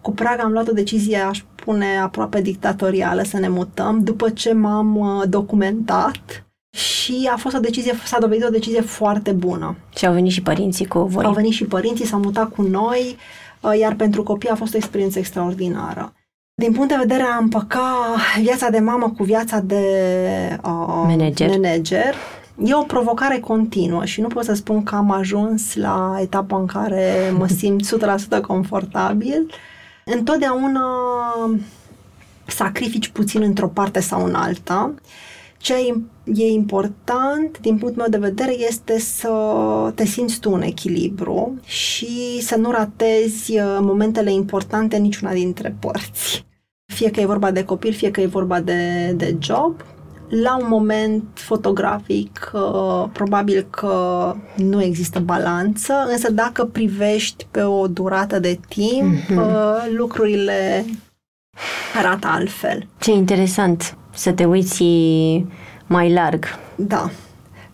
Cu 0.00 0.12
Praga 0.12 0.42
am 0.42 0.52
luat 0.52 0.68
o 0.68 0.72
decizie, 0.72 1.16
aș 1.16 1.42
spune, 1.68 1.98
aproape 2.02 2.40
dictatorială 2.40 3.22
să 3.22 3.38
ne 3.38 3.48
mutăm, 3.48 4.02
după 4.02 4.30
ce 4.30 4.52
m-am 4.52 4.96
uh, 4.96 5.22
documentat 5.28 6.44
și 6.76 7.28
a 7.32 7.36
fost 7.36 7.56
o 7.56 7.60
decizie, 7.60 7.94
s-a 8.04 8.18
dovedit 8.18 8.44
o 8.44 8.50
decizie 8.50 8.80
foarte 8.80 9.32
bună. 9.32 9.76
Și 9.96 10.06
au 10.06 10.12
venit 10.12 10.32
și 10.32 10.42
părinții 10.42 10.86
cu 10.86 10.98
voi. 10.98 11.24
Au 11.24 11.32
venit 11.32 11.52
și 11.52 11.64
părinții, 11.64 12.06
s-au 12.06 12.20
mutat 12.20 12.50
cu 12.50 12.62
noi, 12.62 13.16
uh, 13.60 13.78
iar 13.78 13.94
pentru 13.94 14.22
copii 14.22 14.48
a 14.48 14.54
fost 14.54 14.74
o 14.74 14.76
experiență 14.76 15.18
extraordinară. 15.18 16.12
Din 16.54 16.72
punct 16.72 16.88
de 16.88 16.96
vedere 16.98 17.22
a 17.22 17.36
împăca 17.36 18.14
viața 18.40 18.70
de 18.70 18.78
mamă 18.78 19.12
cu 19.16 19.22
viața 19.22 19.60
de 19.60 19.84
uh, 20.64 21.04
manager. 21.06 21.48
manager, 21.48 22.14
e 22.64 22.74
o 22.74 22.82
provocare 22.82 23.38
continuă 23.38 24.04
și 24.04 24.20
nu 24.20 24.26
pot 24.26 24.44
să 24.44 24.54
spun 24.54 24.82
că 24.82 24.94
am 24.94 25.10
ajuns 25.10 25.74
la 25.74 26.16
etapa 26.20 26.58
în 26.58 26.66
care 26.66 27.32
mă 27.38 27.46
simt 27.46 27.86
100% 28.38 28.40
confortabil. 28.40 29.46
Uh, 29.48 29.76
întotdeauna 30.12 30.86
sacrifici 32.46 33.08
puțin 33.08 33.42
într-o 33.42 33.68
parte 33.68 34.00
sau 34.00 34.24
în 34.24 34.34
alta. 34.34 34.94
Ce 35.58 35.74
e 36.24 36.46
important, 36.46 37.58
din 37.60 37.78
punctul 37.78 38.02
meu 38.02 38.20
de 38.20 38.26
vedere, 38.26 38.52
este 38.52 38.98
să 38.98 39.32
te 39.94 40.04
simți 40.04 40.40
tu 40.40 40.50
în 40.50 40.62
echilibru 40.62 41.58
și 41.64 42.40
să 42.40 42.56
nu 42.56 42.70
ratezi 42.70 43.58
uh, 43.58 43.78
momentele 43.80 44.32
importante 44.32 44.96
niciuna 44.96 45.32
dintre 45.32 45.76
părți. 45.80 46.46
Fie 46.94 47.10
că 47.10 47.20
e 47.20 47.26
vorba 47.26 47.50
de 47.50 47.64
copil, 47.64 47.92
fie 47.92 48.10
că 48.10 48.20
e 48.20 48.26
vorba 48.26 48.60
de, 48.60 49.12
de 49.16 49.36
job, 49.38 49.84
la 50.28 50.56
un 50.56 50.66
moment 50.68 51.24
fotografic 51.34 52.50
uh, 52.54 53.04
probabil 53.12 53.66
că 53.70 54.34
nu 54.56 54.82
există 54.82 55.18
balanță, 55.18 55.92
însă 56.10 56.32
dacă 56.32 56.64
privești 56.64 57.46
pe 57.50 57.62
o 57.62 57.86
durată 57.86 58.38
de 58.38 58.58
timp, 58.68 59.14
mm-hmm. 59.14 59.96
lucrurile 59.96 60.84
arată 61.96 62.26
altfel. 62.26 62.86
Ce 62.98 63.12
interesant 63.12 63.96
să 64.14 64.32
te 64.32 64.44
uiți 64.44 64.84
mai 65.86 66.12
larg. 66.12 66.44
Da. 66.76 67.10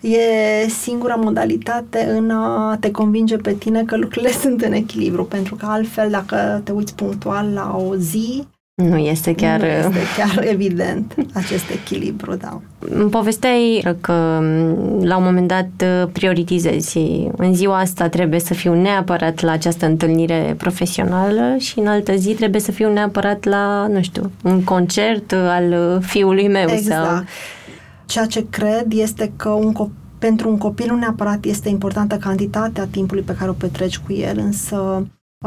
E 0.01 0.69
singura 0.69 1.15
modalitate 1.15 2.05
în 2.11 2.31
a 2.31 2.77
te 2.81 2.91
convinge 2.91 3.37
pe 3.37 3.53
tine 3.53 3.85
că 3.85 3.97
lucrurile 3.97 4.31
sunt 4.43 4.63
în 4.63 4.73
echilibru, 4.73 5.25
pentru 5.25 5.55
că 5.55 5.67
altfel, 5.67 6.11
dacă 6.11 6.61
te 6.65 6.73
uiți 6.73 6.95
punctual 6.95 7.53
la 7.53 7.77
o 7.77 7.97
zi, 7.97 8.47
nu 8.83 8.97
este 8.97 9.35
chiar... 9.35 9.61
Nu 9.61 9.67
este 9.67 10.01
chiar 10.17 10.45
evident 10.55 11.15
acest 11.33 11.71
echilibru, 11.71 12.35
da. 12.35 12.61
Îmi 12.79 13.11
povesteai 13.11 13.97
că 14.01 14.13
la 15.01 15.17
un 15.17 15.25
moment 15.25 15.49
dat 15.49 15.69
prioritizezi. 16.13 16.99
În 17.37 17.55
ziua 17.55 17.79
asta 17.79 18.09
trebuie 18.09 18.41
să 18.41 18.55
fiu 18.55 18.75
neapărat 18.75 19.41
la 19.41 19.51
această 19.53 19.87
întâlnire 19.87 20.55
profesională 20.59 21.57
și 21.59 21.79
în 21.79 21.87
altă 21.87 22.15
zi 22.15 22.33
trebuie 22.33 22.61
să 22.61 22.73
fiu 22.73 22.93
neapărat 22.93 23.45
la, 23.45 23.87
nu 23.87 24.03
știu, 24.03 24.31
un 24.45 24.65
concert 24.65 25.33
al 25.33 26.01
fiului 26.01 26.49
meu. 26.49 26.69
Exact. 26.69 27.07
Sau... 27.07 27.25
Ceea 28.07 28.27
ce 28.27 28.47
cred 28.51 28.87
este 28.89 29.33
că 29.37 29.49
un 29.49 29.73
copil 29.73 29.95
pentru 30.19 30.49
un 30.49 30.59
copil 30.59 30.87
nu 30.87 30.97
neapărat 30.97 31.45
este 31.45 31.69
importantă 31.69 32.17
cantitatea 32.17 32.87
timpului 32.91 33.23
pe 33.23 33.35
care 33.39 33.51
o 33.51 33.53
petreci 33.53 33.99
cu 33.99 34.13
el, 34.13 34.39
însă 34.39 34.77
Uh, 34.77 35.07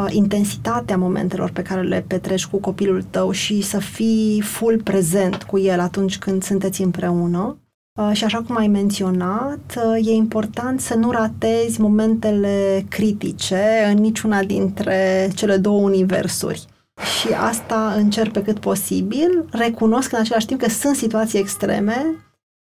intensitatea 0.10 0.98
momentelor 0.98 1.52
pe 1.52 1.62
care 1.62 1.82
le 1.82 2.06
petreci 2.08 2.46
cu 2.46 2.58
copilul 2.58 3.04
tău 3.04 3.32
și 3.32 3.62
să 3.62 3.80
fii 3.80 4.42
full 4.42 4.82
prezent 4.84 5.44
cu 5.44 5.60
el 5.60 5.80
atunci 5.80 6.18
când 6.18 6.44
sunteți 6.44 6.82
împreună. 6.82 7.58
Uh, 8.00 8.10
și 8.14 8.24
așa 8.24 8.42
cum 8.42 8.58
ai 8.58 8.68
menționat, 8.68 9.78
uh, 9.78 10.08
e 10.08 10.12
important 10.12 10.82
să 10.82 10.96
nu 10.96 11.12
ratezi 11.12 11.82
momentele 11.82 12.86
critice 12.90 13.64
în 13.92 13.98
niciuna 13.98 14.44
dintre 14.44 15.30
cele 15.36 15.58
două 15.58 15.82
universuri. 15.82 16.66
Și 17.20 17.28
asta 17.34 17.94
încerc 17.98 18.32
pe 18.32 18.42
cât 18.42 18.60
posibil. 18.60 19.46
Recunosc 19.52 20.12
în 20.14 20.20
același 20.20 20.46
timp 20.46 20.60
că 20.62 20.70
sunt 20.70 20.96
situații 20.96 21.40
extreme 21.40 22.27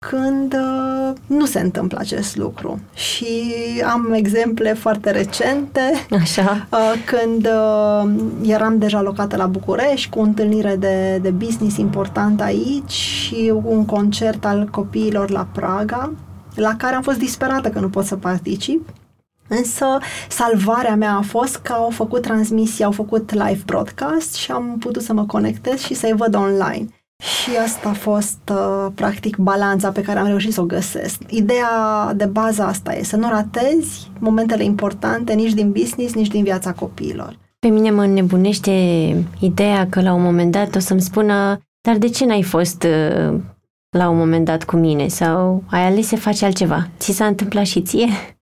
când 0.07 0.53
uh, 0.53 1.13
nu 1.27 1.45
se 1.45 1.59
întâmplă 1.59 1.99
acest 1.99 2.35
lucru. 2.35 2.79
Și 2.93 3.43
am 3.91 4.13
exemple 4.13 4.73
foarte 4.73 5.11
recente, 5.11 5.81
Așa. 6.21 6.67
Uh, 6.71 6.93
când 7.05 7.45
uh, 7.45 8.11
eram 8.43 8.77
deja 8.77 9.01
locată 9.01 9.35
la 9.35 9.45
București 9.45 10.09
cu 10.09 10.19
o 10.19 10.21
întâlnire 10.21 10.75
de, 10.75 11.19
de 11.21 11.29
business 11.29 11.77
important 11.77 12.41
aici 12.41 12.91
și 12.91 13.53
un 13.63 13.85
concert 13.85 14.45
al 14.45 14.67
copiilor 14.71 15.29
la 15.29 15.47
Praga, 15.51 16.13
la 16.55 16.75
care 16.75 16.95
am 16.95 17.01
fost 17.01 17.17
disperată 17.17 17.69
că 17.69 17.79
nu 17.79 17.89
pot 17.89 18.05
să 18.05 18.15
particip. 18.15 18.89
Însă 19.47 19.85
salvarea 20.29 20.95
mea 20.95 21.15
a 21.15 21.21
fost 21.21 21.55
că 21.55 21.73
au 21.73 21.89
făcut 21.89 22.21
transmisie, 22.21 22.85
au 22.85 22.91
făcut 22.91 23.31
live 23.31 23.61
broadcast 23.65 24.33
și 24.33 24.51
am 24.51 24.75
putut 24.79 25.01
să 25.01 25.13
mă 25.13 25.25
conectez 25.25 25.79
și 25.79 25.93
să-i 25.93 26.13
văd 26.15 26.35
online. 26.35 26.87
Și 27.21 27.49
asta 27.63 27.89
a 27.89 27.93
fost, 27.93 28.39
uh, 28.51 28.91
practic, 28.95 29.35
balanța 29.35 29.91
pe 29.91 30.01
care 30.01 30.19
am 30.19 30.27
reușit 30.27 30.53
să 30.53 30.61
o 30.61 30.65
găsesc. 30.65 31.21
Ideea 31.29 32.13
de 32.15 32.25
bază 32.25 32.63
asta 32.63 32.95
e 32.95 33.03
să 33.03 33.15
nu 33.15 33.29
ratezi 33.29 34.11
momentele 34.19 34.63
importante 34.63 35.33
nici 35.33 35.53
din 35.53 35.71
business, 35.71 36.13
nici 36.13 36.27
din 36.27 36.43
viața 36.43 36.71
copiilor. 36.71 37.37
Pe 37.59 37.67
mine 37.67 37.91
mă 37.91 38.05
nebunește 38.05 38.71
ideea 39.39 39.87
că 39.89 40.01
la 40.01 40.13
un 40.13 40.21
moment 40.21 40.51
dat 40.51 40.75
o 40.75 40.79
să-mi 40.79 41.01
spună 41.01 41.59
dar 41.81 41.97
de 41.97 42.09
ce 42.09 42.25
n-ai 42.25 42.43
fost 42.43 42.83
uh, 42.83 43.39
la 43.97 44.09
un 44.09 44.17
moment 44.17 44.45
dat 44.45 44.63
cu 44.63 44.75
mine? 44.75 45.07
Sau 45.07 45.63
ai 45.69 45.85
ales 45.85 46.07
să 46.07 46.15
faci 46.15 46.41
altceva? 46.41 46.89
Ți 46.99 47.11
s-a 47.11 47.25
întâmplat 47.25 47.65
și 47.65 47.81
ție? 47.81 48.07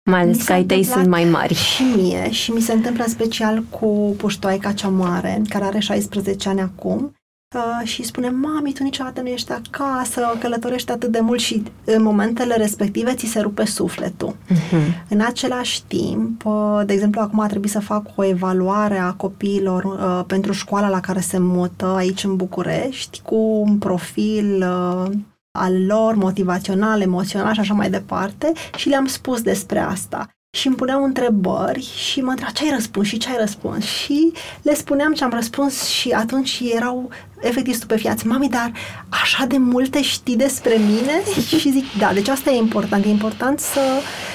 Mai 0.10 0.19
Mi 0.19 0.26
ales 0.26 0.38
s-a 0.38 0.45
că 0.45 0.54
ai 0.54 0.63
tăi 0.63 0.78
întâmplat 0.78 1.04
sunt 1.04 1.13
mai 1.13 1.24
mari. 1.24 1.54
Și 1.54 1.84
mie, 1.95 2.32
și 2.32 2.52
mi 2.52 2.62
se 2.62 2.74
întâmplă 2.74 3.04
în 3.04 3.10
special 3.10 3.63
cu 3.69 4.15
puștoaica 4.17 4.71
cea 4.71 4.88
mare, 4.88 5.41
care 5.50 5.63
are 5.63 5.80
16 5.80 6.50
ani 6.50 6.62
acum, 6.62 7.15
uh, 7.56 7.88
și 7.88 8.04
spune, 8.04 8.30
mami, 8.30 8.74
tu 8.74 8.84
niciodată 8.84 9.22
nu 9.22 9.28
ești 9.28 9.52
acasă, 9.52 10.38
călătorești 10.40 10.92
atât 10.92 11.12
de 11.12 11.20
mult 11.20 11.40
și 11.40 11.64
în 11.86 12.04
momentele 12.04 12.56
respective 12.56 13.14
ți 13.14 13.26
se 13.26 13.40
rupe 13.40 13.66
sufletul. 13.66 14.36
Mhm. 14.50 15.06
În 15.10 15.22
același 15.22 15.84
timp, 15.84 16.46
uh, 16.46 16.82
de 16.86 16.94
exemplu, 16.94 17.22
acum 17.22 17.40
a 17.40 17.48
trebuit 17.48 17.72
să 17.72 17.80
fac 17.80 18.06
o 18.16 18.24
evaluare 18.24 18.98
a 18.98 19.14
copiilor 19.14 19.84
uh, 19.84 20.24
pentru 20.28 20.52
școala 20.52 20.90
la 20.90 21.00
care 21.00 21.20
se 21.20 21.38
mută 21.40 21.86
aici 21.86 22.24
în 22.24 22.36
București, 22.36 23.22
cu 23.22 23.36
un 23.36 23.78
profil 23.78 24.58
uh, 24.58 25.12
al 25.52 25.86
lor 25.86 26.16
motivațional, 26.16 27.02
emoțional 27.02 27.54
și 27.54 27.60
așa 27.60 27.74
mai 27.74 27.90
departe 27.90 28.52
și 28.76 28.90
le-am 28.90 29.06
spus 29.06 29.42
despre 29.42 29.80
asta. 29.80 30.30
Și 30.58 30.68
îmi 30.68 30.76
puneau 30.76 31.04
întrebări 31.04 31.92
și 31.96 32.22
mă 32.22 32.30
întreba 32.30 32.52
ce 32.52 32.64
ai 32.64 32.76
răspuns 32.76 33.08
și 33.08 33.18
ce 33.18 33.30
ai 33.30 33.36
răspuns 33.40 33.86
și 33.86 34.32
le 34.62 34.74
spuneam 34.74 35.14
ce 35.14 35.24
am 35.24 35.32
răspuns 35.34 35.86
și 35.86 36.10
atunci 36.10 36.62
erau 36.76 37.10
efectiv 37.42 37.74
stupefiați. 37.74 38.28
Mami, 38.28 38.50
dar 38.50 38.72
așa 39.10 39.46
de 39.46 39.58
multe 39.58 40.02
știi 40.02 40.36
despre 40.36 40.74
mine? 40.78 41.12
și 41.60 41.72
zic, 41.72 41.86
da, 42.00 42.14
deci 42.14 42.28
asta 42.28 42.52
e 42.52 42.58
important. 42.58 43.06
E 43.06 43.10
important 43.10 43.60
să, 43.60 43.80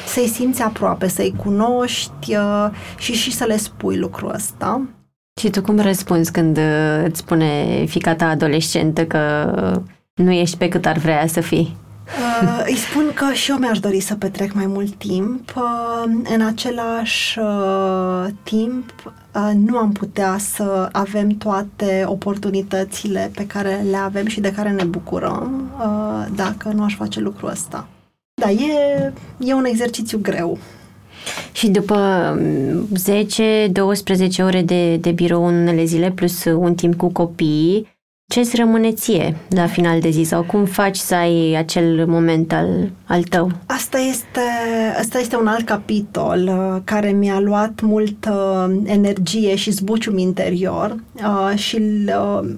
să-i 0.06 0.28
simți 0.28 0.62
aproape, 0.62 1.08
să-i 1.08 1.34
cunoști 1.36 2.36
uh, 2.36 2.68
și, 2.98 3.12
și 3.12 3.32
să 3.32 3.44
le 3.44 3.56
spui 3.56 3.96
lucrul 3.96 4.34
ăsta. 4.34 4.82
Și 5.40 5.50
tu 5.50 5.62
cum 5.62 5.80
răspunzi 5.80 6.32
când 6.32 6.56
uh, 6.56 7.04
îți 7.04 7.18
spune 7.18 7.84
fica 7.88 8.14
ta 8.14 8.28
adolescentă 8.28 9.06
că 9.06 9.50
nu 10.14 10.32
ești 10.32 10.56
pe 10.56 10.68
cât 10.68 10.86
ar 10.86 10.98
vrea 10.98 11.26
să 11.26 11.40
fii? 11.40 11.76
Uh, 12.06 12.62
îi 12.66 12.76
spun 12.76 13.10
că 13.14 13.32
și 13.32 13.50
eu 13.50 13.56
mi-aș 13.56 13.78
dori 13.78 14.00
să 14.00 14.14
petrec 14.14 14.52
mai 14.52 14.66
mult 14.66 14.94
timp. 14.94 15.52
Uh, 15.56 16.12
în 16.34 16.40
același 16.40 17.38
uh, 17.38 18.26
timp, 18.42 19.12
uh, 19.34 19.50
nu 19.54 19.76
am 19.76 19.92
putea 19.92 20.36
să 20.38 20.88
avem 20.92 21.28
toate 21.28 22.04
oportunitățile 22.06 23.30
pe 23.34 23.46
care 23.46 23.84
le 23.90 23.96
avem 23.96 24.26
și 24.26 24.40
de 24.40 24.52
care 24.52 24.70
ne 24.70 24.84
bucurăm 24.84 25.70
uh, 25.78 26.26
dacă 26.34 26.68
nu 26.74 26.82
aș 26.82 26.96
face 26.96 27.20
lucrul 27.20 27.48
ăsta. 27.48 27.88
Da, 28.34 28.50
e, 28.50 29.12
e 29.38 29.54
un 29.54 29.64
exercițiu 29.64 30.18
greu. 30.22 30.58
Și 31.52 31.68
după 31.68 31.96
mm, 32.40 32.88
10-12 34.40 34.44
ore 34.44 34.62
de, 34.62 34.96
de 34.96 35.10
birou 35.10 35.46
în 35.46 35.54
unele 35.54 35.84
zile, 35.84 36.10
plus 36.10 36.44
un 36.44 36.74
timp 36.74 36.94
cu 36.94 37.08
copiii, 37.08 37.95
ce 38.28 38.40
îți 38.40 38.56
rămâne 38.56 38.92
ție 38.92 39.36
la 39.48 39.66
final 39.66 40.00
de 40.00 40.10
zi? 40.10 40.22
Sau 40.22 40.42
cum 40.42 40.64
faci 40.64 40.96
să 40.96 41.14
ai 41.14 41.54
acel 41.54 42.06
moment 42.06 42.52
al, 42.52 42.90
al 43.06 43.22
tău? 43.22 43.50
Asta 43.66 43.98
este, 43.98 44.40
asta 44.98 45.18
este 45.18 45.36
un 45.36 45.46
alt 45.46 45.66
capitol 45.66 46.48
uh, 46.48 46.80
care 46.84 47.10
mi-a 47.10 47.40
luat 47.40 47.80
multă 47.80 48.66
energie 48.84 49.56
și 49.56 49.70
zbucium 49.70 50.18
interior 50.18 50.96
uh, 51.14 51.58
și 51.58 51.76
uh, 52.06 52.48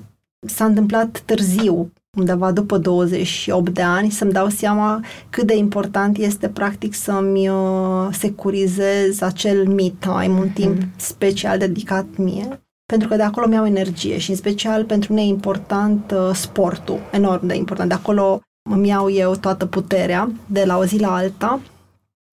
s-a 0.41 0.65
întâmplat 0.65 1.23
târziu, 1.25 1.93
undeva 2.19 2.53
după 2.53 2.79
28 2.79 3.71
de 3.71 3.83
ani, 3.83 4.11
să-mi 4.11 4.33
dau 4.33 4.49
seama 4.49 5.05
cât 5.31 5.47
de 5.47 5.57
important 5.57 6.19
este 6.19 6.49
practic 6.49 6.95
să-mi 6.95 7.49
uh, 7.49 8.09
securizez 8.13 9.21
acel 9.21 9.67
me 9.67 9.93
time, 9.99 10.39
un 10.39 10.49
timp 10.49 10.83
special 10.97 11.59
dedicat 11.59 12.07
mie 12.17 12.61
pentru 12.93 13.09
că 13.09 13.17
de 13.17 13.23
acolo 13.23 13.47
mi-au 13.47 13.67
energie 13.67 14.19
și 14.19 14.31
în 14.31 14.37
special 14.37 14.85
pentru 14.85 15.13
mine 15.13 15.27
e 15.27 15.29
important 15.29 16.11
uh, 16.11 16.35
sportul, 16.35 17.01
enorm 17.13 17.47
de 17.47 17.55
important. 17.55 17.89
De 17.89 17.95
acolo 17.95 18.41
îmi 18.71 18.89
iau 18.89 19.11
eu 19.11 19.35
toată 19.35 19.67
puterea 19.67 20.31
de 20.47 20.65
la 20.65 20.77
o 20.77 20.85
zi 20.85 20.99
la 20.99 21.15
alta 21.15 21.61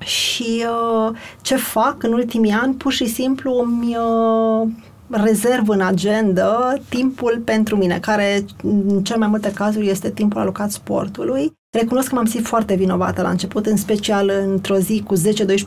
și 0.03 0.65
uh, 0.65 1.17
ce 1.41 1.55
fac 1.55 2.03
în 2.03 2.13
ultimii 2.13 2.51
ani, 2.51 2.73
pur 2.73 2.91
și 2.91 3.05
simplu 3.05 3.53
îmi 3.53 3.95
uh, 3.95 4.67
rezerv 5.09 5.69
în 5.69 5.81
agenda 5.81 6.73
timpul 6.89 7.41
pentru 7.45 7.75
mine, 7.75 7.99
care 7.99 8.45
în 8.63 9.03
cel 9.03 9.17
mai 9.17 9.27
multe 9.27 9.53
cazuri 9.53 9.89
este 9.89 10.11
timpul 10.11 10.39
alocat 10.39 10.71
sportului. 10.71 11.53
Recunosc 11.79 12.07
că 12.09 12.15
m-am 12.15 12.25
simțit 12.25 12.47
foarte 12.47 12.75
vinovată 12.75 13.21
la 13.21 13.29
început, 13.29 13.65
în 13.65 13.77
special 13.77 14.31
într-o 14.45 14.75
zi 14.75 15.03
cu 15.05 15.15
10-12 15.15 15.19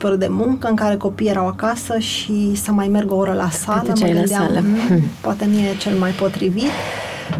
ore 0.03 0.15
de 0.15 0.27
muncă, 0.29 0.67
în 0.67 0.75
care 0.75 0.95
copiii 0.95 1.29
erau 1.29 1.47
acasă 1.47 1.97
și 1.97 2.55
să 2.55 2.71
mai 2.71 2.87
merg 2.87 3.11
o 3.11 3.15
oră 3.15 3.33
la 3.33 3.49
sală. 3.49 3.81
Te 3.81 3.91
duceai 3.91 4.13
la 4.13 4.25
sală. 4.25 4.59
"Mm, 4.63 5.01
poate 5.21 5.45
nu 5.45 5.57
e 5.57 5.75
cel 5.79 5.97
mai 5.97 6.11
potrivit. 6.11 6.69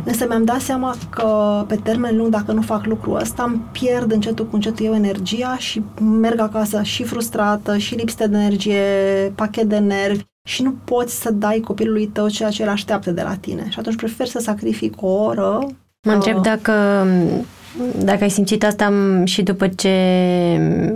Însă 0.03 0.25
mi-am 0.27 0.43
dat 0.43 0.59
seama 0.61 0.95
că 1.09 1.63
pe 1.67 1.75
termen 1.75 2.17
lung, 2.17 2.29
dacă 2.29 2.51
nu 2.51 2.61
fac 2.61 2.85
lucrul 2.85 3.15
ăsta, 3.21 3.43
îmi 3.47 3.61
pierd 3.71 4.11
încetul 4.11 4.45
cu 4.47 4.55
încetul 4.55 4.85
eu 4.85 4.93
energia 4.93 5.55
și 5.57 5.81
merg 6.01 6.39
acasă 6.39 6.81
și 6.83 7.03
frustrată, 7.03 7.77
și 7.77 7.95
lipsită 7.95 8.27
de 8.27 8.37
energie, 8.37 8.81
pachet 9.35 9.65
de 9.69 9.77
nervi 9.77 10.23
și 10.47 10.61
nu 10.63 10.73
poți 10.83 11.21
să 11.21 11.31
dai 11.31 11.59
copilului 11.59 12.07
tău 12.07 12.27
ceea 12.27 12.49
ce 12.49 12.61
el 12.61 12.69
așteaptă 12.69 13.11
de 13.11 13.21
la 13.21 13.35
tine. 13.35 13.65
Și 13.69 13.79
atunci 13.79 13.95
prefer 13.95 14.27
să 14.27 14.39
sacrific 14.39 15.01
o 15.01 15.07
oră. 15.07 15.59
Mă 16.07 16.11
întreb 16.11 16.35
uh, 16.35 16.41
dacă, 16.41 16.73
dacă 18.03 18.23
ai 18.23 18.29
simțit 18.29 18.63
asta 18.63 18.93
și 19.23 19.43
după 19.43 19.67
ce 19.67 19.89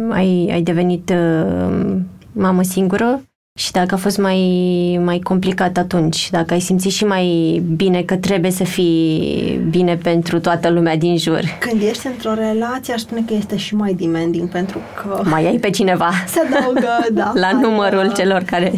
ai, 0.10 0.50
ai 0.52 0.62
devenit 0.62 1.10
uh, 1.10 1.96
mamă 2.32 2.64
singură 2.64 3.22
și 3.56 3.72
dacă 3.72 3.94
a 3.96 3.98
fost 3.98 4.18
mai, 4.18 5.00
mai 5.04 5.20
complicat 5.20 5.78
atunci, 5.78 6.30
dacă 6.32 6.54
ai 6.54 6.60
simțit 6.60 6.92
și 6.92 7.06
mai 7.06 7.28
bine 7.76 8.02
că 8.02 8.16
trebuie 8.16 8.52
să 8.52 8.63
fii 8.63 9.62
bine 9.70 9.96
pentru 9.96 10.39
toată 10.39 10.70
lumea 10.70 10.98
din 10.98 11.18
jur. 11.18 11.42
Când 11.60 11.82
ești 11.82 12.08
într-o 12.08 12.34
relație, 12.34 12.94
aș 12.94 13.00
spune 13.00 13.24
că 13.28 13.34
este 13.34 13.58
și 13.58 13.76
mai 13.76 13.94
demanding, 13.94 14.50
pentru 14.50 14.78
că 14.96 15.22
Mai 15.24 15.46
ai 15.46 15.58
pe 15.58 15.70
cineva 15.70 16.10
se 16.28 16.39
adaugă, 16.39 17.06
da. 17.12 17.32
la 17.42 17.48
ai, 17.48 17.60
numărul 17.62 18.06
uh, 18.06 18.13
celor 18.16 18.42
care... 18.42 18.74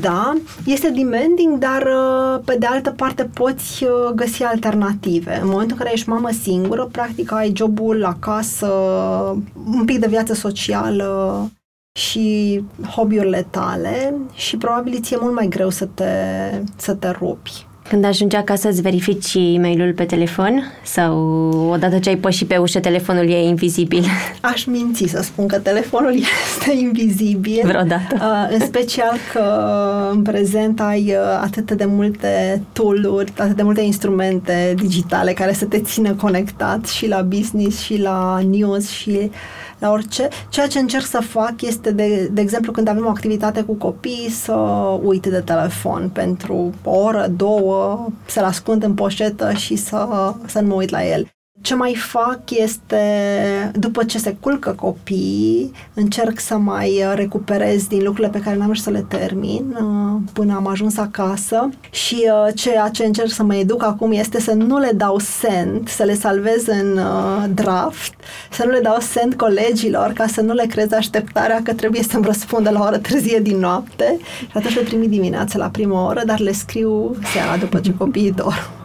Da, 0.00 0.32
este 0.64 0.90
demanding, 0.90 1.58
dar 1.58 1.82
uh, 1.82 2.40
pe 2.44 2.56
de 2.58 2.66
altă 2.66 2.90
parte 2.90 3.30
poți 3.34 3.84
uh, 3.84 3.90
găsi 4.14 4.42
alternative. 4.42 5.38
În 5.42 5.48
momentul 5.48 5.76
în 5.78 5.82
care 5.82 5.90
ești 5.92 6.08
mamă 6.08 6.28
singură, 6.42 6.88
practic 6.92 7.32
ai 7.32 7.52
jobul 7.56 8.04
acasă, 8.04 8.66
un 9.76 9.84
pic 9.84 9.98
de 9.98 10.06
viață 10.06 10.34
socială 10.34 11.50
și 11.98 12.60
hobby-urile 12.96 13.46
tale 13.50 14.14
și 14.34 14.56
probabil 14.56 14.98
ți-e 15.00 15.16
mult 15.20 15.34
mai 15.34 15.46
greu 15.48 15.70
să 15.70 15.88
te, 15.94 16.04
să 16.76 16.94
te 16.94 17.10
rupi. 17.10 17.66
Când 17.88 18.04
ajungi 18.04 18.36
acasă 18.36 18.68
îți 18.68 18.82
verifici 18.82 19.24
și 19.24 19.54
e-mailul 19.54 19.92
pe 19.92 20.04
telefon 20.04 20.62
sau 20.84 21.18
odată 21.70 21.98
ce 21.98 22.08
ai 22.08 22.16
pășit 22.16 22.48
pe 22.48 22.56
ușă 22.56 22.80
telefonul 22.80 23.28
e 23.28 23.42
invizibil 23.42 24.04
Aș 24.40 24.64
minți 24.64 25.04
să 25.06 25.22
spun 25.22 25.46
că 25.46 25.58
telefonul 25.58 26.14
este 26.54 26.72
invizibil. 26.78 27.60
vreodată? 27.64 28.14
Uh, 28.14 28.48
în 28.50 28.60
special 28.60 29.16
că 29.32 29.42
în 30.12 30.22
prezent 30.22 30.80
ai 30.80 31.04
uh, 31.06 31.40
atât 31.42 31.70
de 31.72 31.84
multe 31.84 32.62
tool-uri, 32.72 33.32
atât 33.38 33.56
de 33.56 33.62
multe 33.62 33.80
instrumente 33.80 34.74
digitale 34.76 35.32
care 35.32 35.52
să 35.52 35.64
te 35.64 35.80
țină 35.80 36.12
conectat 36.12 36.86
și 36.86 37.08
la 37.08 37.20
business 37.20 37.80
și 37.80 38.00
la 38.00 38.40
news 38.50 38.88
și 38.88 39.30
la 39.78 39.90
orice. 39.90 40.28
Ceea 40.48 40.66
ce 40.66 40.78
încerc 40.78 41.04
să 41.04 41.20
fac 41.20 41.62
este, 41.62 41.90
de, 41.90 42.28
de 42.32 42.40
exemplu, 42.40 42.72
când 42.72 42.88
avem 42.88 43.06
o 43.06 43.08
activitate 43.08 43.62
cu 43.62 43.74
copii, 43.74 44.30
să 44.30 44.52
uit 45.02 45.26
de 45.26 45.40
telefon 45.40 46.10
pentru 46.12 46.72
o 46.84 46.90
oră, 46.90 47.26
două, 47.36 48.06
să-l 48.26 48.44
ascund 48.44 48.82
în 48.82 48.94
poșetă 48.94 49.52
și 49.52 49.76
să, 49.76 50.32
să 50.46 50.60
nu 50.60 50.66
mă 50.66 50.74
uit 50.74 50.90
la 50.90 51.06
el. 51.06 51.26
Ce 51.60 51.74
mai 51.74 51.94
fac 51.94 52.40
este, 52.50 53.00
după 53.74 54.04
ce 54.04 54.18
se 54.18 54.36
culcă 54.40 54.70
copiii, 54.70 55.72
încerc 55.94 56.40
să 56.40 56.56
mai 56.56 57.04
recuperez 57.14 57.86
din 57.86 57.98
lucrurile 57.98 58.28
pe 58.28 58.40
care 58.40 58.56
n-am 58.56 58.74
să 58.74 58.90
le 58.90 59.04
termin 59.08 59.76
uh, 59.80 60.20
până 60.32 60.54
am 60.54 60.66
ajuns 60.66 60.96
acasă 60.96 61.68
și 61.90 62.14
uh, 62.14 62.54
ceea 62.54 62.88
ce 62.88 63.04
încerc 63.04 63.30
să 63.30 63.42
mă 63.42 63.54
educ 63.54 63.82
acum 63.82 64.12
este 64.12 64.40
să 64.40 64.52
nu 64.52 64.78
le 64.78 64.90
dau 64.94 65.18
send, 65.18 65.88
să 65.88 66.02
le 66.02 66.14
salvez 66.14 66.66
în 66.66 66.98
uh, 66.98 67.44
draft, 67.54 68.14
să 68.50 68.64
nu 68.64 68.70
le 68.70 68.80
dau 68.80 68.96
send 69.00 69.34
colegilor 69.34 70.12
ca 70.12 70.26
să 70.26 70.40
nu 70.40 70.52
le 70.52 70.66
crez 70.66 70.92
așteptarea 70.92 71.60
că 71.62 71.74
trebuie 71.74 72.02
să-mi 72.02 72.24
răspundă 72.24 72.70
la 72.70 72.80
o 72.80 72.84
oră 72.84 72.98
târzie 72.98 73.38
din 73.38 73.58
noapte 73.58 74.16
și 74.40 74.56
atunci 74.56 74.74
le 74.74 74.82
trimit 74.82 75.10
dimineața 75.10 75.58
la 75.58 75.68
prima 75.68 76.06
oră, 76.06 76.22
dar 76.26 76.38
le 76.38 76.52
scriu 76.52 77.16
seara 77.32 77.56
după 77.56 77.78
ce 77.78 77.94
copiii 77.94 78.32
dorm. 78.32 78.77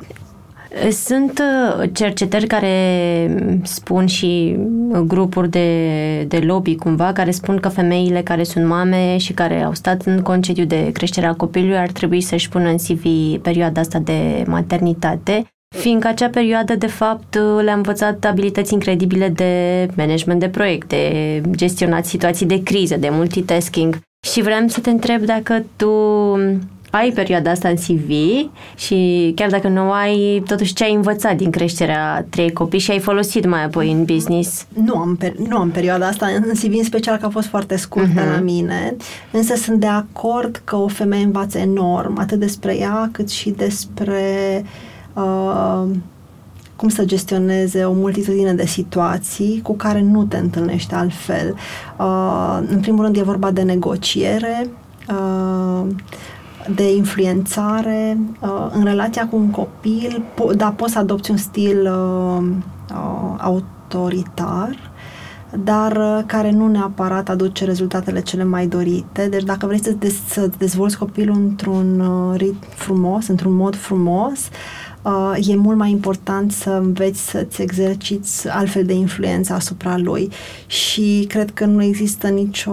Sunt 0.91 1.39
uh, 1.39 1.89
cercetări 1.93 2.47
care 2.47 2.77
spun 3.63 4.05
și 4.05 4.57
grupuri 5.05 5.49
de, 5.49 6.23
de 6.27 6.37
lobby 6.37 6.75
cumva, 6.75 7.13
care 7.13 7.31
spun 7.31 7.57
că 7.57 7.69
femeile 7.69 8.21
care 8.21 8.43
sunt 8.43 8.65
mame 8.65 9.17
și 9.17 9.33
care 9.33 9.61
au 9.61 9.73
stat 9.73 10.01
în 10.05 10.21
concediu 10.21 10.65
de 10.65 10.91
creștere 10.91 11.25
a 11.25 11.33
copilului 11.33 11.77
ar 11.77 11.89
trebui 11.89 12.21
să-și 12.21 12.49
pună 12.49 12.69
în 12.69 12.77
CV 12.77 13.05
perioada 13.41 13.81
asta 13.81 13.99
de 13.99 14.43
maternitate, 14.47 15.45
fiindcă 15.75 16.07
acea 16.07 16.29
perioadă, 16.29 16.75
de 16.75 16.87
fapt, 16.87 17.37
le-a 17.63 17.73
învățat 17.73 18.25
abilități 18.25 18.73
incredibile 18.73 19.29
de 19.29 19.87
management 19.95 20.39
de 20.39 20.49
proiecte, 20.49 21.41
gestionat 21.51 22.05
situații 22.05 22.45
de 22.45 22.63
criză, 22.63 22.97
de 22.97 23.09
multitasking. 23.11 23.99
Și 24.27 24.41
vreau 24.41 24.67
să 24.67 24.79
te 24.79 24.89
întreb 24.89 25.21
dacă 25.21 25.65
tu 25.75 25.91
ai 26.95 27.11
perioada 27.11 27.51
asta 27.51 27.69
în 27.69 27.75
CV 27.75 28.11
și 28.75 29.31
chiar 29.35 29.49
dacă 29.49 29.67
nu 29.67 29.91
ai, 29.91 30.43
totuși 30.45 30.73
ce 30.73 30.83
ai 30.83 30.93
învățat 30.93 31.35
din 31.35 31.49
creșterea 31.49 32.25
trei 32.29 32.51
copii 32.51 32.79
și 32.79 32.91
ai 32.91 32.99
folosit 32.99 33.45
mai 33.45 33.63
apoi 33.63 33.91
în 33.91 34.03
business? 34.03 34.65
Nu 34.83 34.95
am, 34.95 35.17
nu 35.47 35.57
am 35.57 35.69
perioada 35.69 36.07
asta 36.07 36.25
în 36.25 36.53
CV, 36.53 36.73
în 36.77 36.83
special 36.83 37.17
că 37.17 37.25
a 37.25 37.29
fost 37.29 37.47
foarte 37.47 37.75
scurtă 37.77 38.21
uh-huh. 38.21 38.35
la 38.35 38.39
mine, 38.39 38.95
însă 39.31 39.55
sunt 39.55 39.79
de 39.79 39.87
acord 39.87 40.61
că 40.63 40.75
o 40.75 40.87
femeie 40.87 41.23
învață 41.23 41.57
enorm, 41.57 42.19
atât 42.19 42.39
despre 42.39 42.77
ea, 42.77 43.09
cât 43.11 43.29
și 43.29 43.49
despre 43.49 44.21
uh, 45.13 45.83
cum 46.75 46.89
să 46.89 47.05
gestioneze 47.05 47.83
o 47.83 47.93
multitudine 47.93 48.53
de 48.53 48.65
situații 48.65 49.59
cu 49.63 49.75
care 49.75 50.01
nu 50.01 50.23
te 50.23 50.37
întâlnești 50.37 50.93
altfel. 50.93 51.55
Uh, 51.97 52.59
în 52.67 52.79
primul 52.79 53.03
rând 53.03 53.17
e 53.17 53.23
vorba 53.23 53.51
de 53.51 53.61
negociere, 53.61 54.67
uh, 55.09 55.87
de 56.75 56.95
influențare 56.95 58.17
uh, 58.39 58.67
în 58.71 58.83
relația 58.83 59.27
cu 59.27 59.35
un 59.35 59.49
copil, 59.49 60.23
po- 60.33 60.55
da, 60.55 60.69
poți 60.69 60.91
să 60.91 60.99
adopți 60.99 61.31
un 61.31 61.37
stil 61.37 61.81
uh, 61.81 62.45
uh, 62.91 63.35
autoritar, 63.37 64.91
dar 65.63 65.91
uh, 65.91 66.23
care 66.25 66.51
nu 66.51 66.67
neapărat 66.67 67.29
aduce 67.29 67.65
rezultatele 67.65 68.21
cele 68.21 68.43
mai 68.43 68.67
dorite. 68.67 69.27
Deci 69.29 69.43
dacă 69.43 69.65
vrei 69.65 69.83
să, 69.83 69.95
dez- 70.05 70.27
să 70.27 70.49
dezvolți 70.57 70.97
copilul 70.97 71.35
într-un 71.35 71.99
uh, 71.99 72.37
ritm 72.37 72.57
frumos, 72.75 73.27
într-un 73.27 73.53
mod 73.53 73.75
frumos, 73.75 74.39
uh, 75.01 75.47
e 75.47 75.55
mult 75.55 75.77
mai 75.77 75.91
important 75.91 76.51
să 76.51 76.69
înveți 76.69 77.29
să-ți 77.29 77.61
exerciți 77.61 78.49
altfel 78.49 78.83
de 78.85 78.93
influență 78.93 79.53
asupra 79.53 79.97
lui. 79.97 80.31
Și 80.67 81.25
cred 81.29 81.51
că 81.51 81.65
nu 81.65 81.83
există 81.83 82.27
nicio 82.27 82.71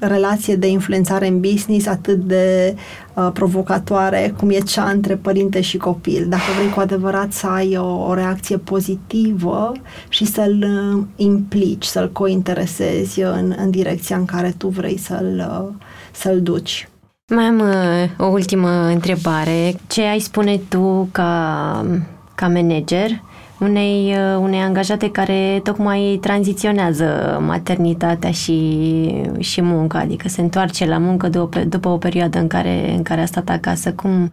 relație 0.00 0.56
de 0.56 0.66
influențare 0.66 1.26
în 1.26 1.40
business 1.40 1.86
atât 1.86 2.18
de 2.18 2.74
uh, 3.14 3.30
provocatoare 3.32 4.34
cum 4.36 4.50
e 4.50 4.58
cea 4.58 4.90
între 4.90 5.14
părinte 5.14 5.60
și 5.60 5.76
copil. 5.76 6.26
Dacă 6.28 6.42
vrei 6.56 6.70
cu 6.70 6.80
adevărat 6.80 7.32
să 7.32 7.46
ai 7.46 7.76
o, 7.76 8.08
o 8.08 8.14
reacție 8.14 8.56
pozitivă 8.56 9.72
și 10.08 10.24
să-l 10.24 10.64
uh, 10.94 11.02
implici, 11.16 11.84
să-l 11.84 12.12
cointeresezi 12.12 13.20
în, 13.20 13.54
în 13.56 13.70
direcția 13.70 14.16
în 14.16 14.24
care 14.24 14.54
tu 14.58 14.68
vrei 14.68 14.98
să-l, 14.98 15.46
uh, 15.50 15.86
să-l 16.12 16.42
duci. 16.42 16.88
Mai 17.34 17.44
am 17.44 17.58
uh, 17.58 18.26
o 18.26 18.26
ultimă 18.26 18.68
întrebare. 18.68 19.74
Ce 19.86 20.02
ai 20.02 20.18
spune 20.18 20.60
tu 20.68 21.08
ca, 21.12 21.86
ca 22.34 22.48
manager 22.48 23.10
unei, 23.10 23.22
uh, 23.22 23.35
unei 23.58 24.60
angajate 24.60 25.10
care 25.10 25.60
tocmai 25.62 26.18
tranziționează 26.20 27.38
maternitatea 27.46 28.30
și, 28.30 29.22
și 29.38 29.60
munca, 29.60 29.98
adică 29.98 30.28
se 30.28 30.40
întoarce 30.40 30.86
la 30.86 30.98
muncă 30.98 31.28
după, 31.28 31.58
după 31.58 31.88
o 31.88 31.96
perioadă 31.96 32.38
în 32.38 32.46
care, 32.46 32.90
în 32.90 33.02
care 33.02 33.20
a 33.20 33.26
stat 33.26 33.48
acasă. 33.48 33.92
Cum, 33.92 34.32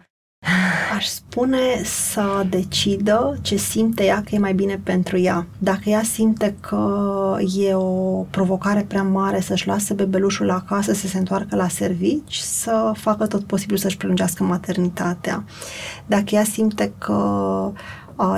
Aș 0.96 1.06
spune 1.06 1.82
să 1.84 2.46
decidă 2.50 3.38
ce 3.42 3.56
simte 3.56 4.04
ea 4.04 4.22
că 4.22 4.34
e 4.34 4.38
mai 4.38 4.54
bine 4.54 4.80
pentru 4.82 5.18
ea. 5.18 5.46
Dacă 5.58 5.82
ea 5.84 6.02
simte 6.02 6.56
că 6.60 7.36
e 7.58 7.74
o 7.74 8.26
provocare 8.30 8.84
prea 8.88 9.02
mare 9.02 9.40
să-și 9.40 9.66
lase 9.66 9.94
bebelușul 9.94 10.50
acasă, 10.50 10.92
să 10.92 11.06
se 11.06 11.18
întoarcă 11.18 11.56
la 11.56 11.68
servici, 11.68 12.36
să 12.36 12.92
facă 12.94 13.26
tot 13.26 13.44
posibil 13.44 13.76
să-și 13.76 13.96
prelungească 13.96 14.44
maternitatea. 14.44 15.44
Dacă 16.06 16.24
ea 16.34 16.44
simte 16.44 16.92
că 16.98 17.72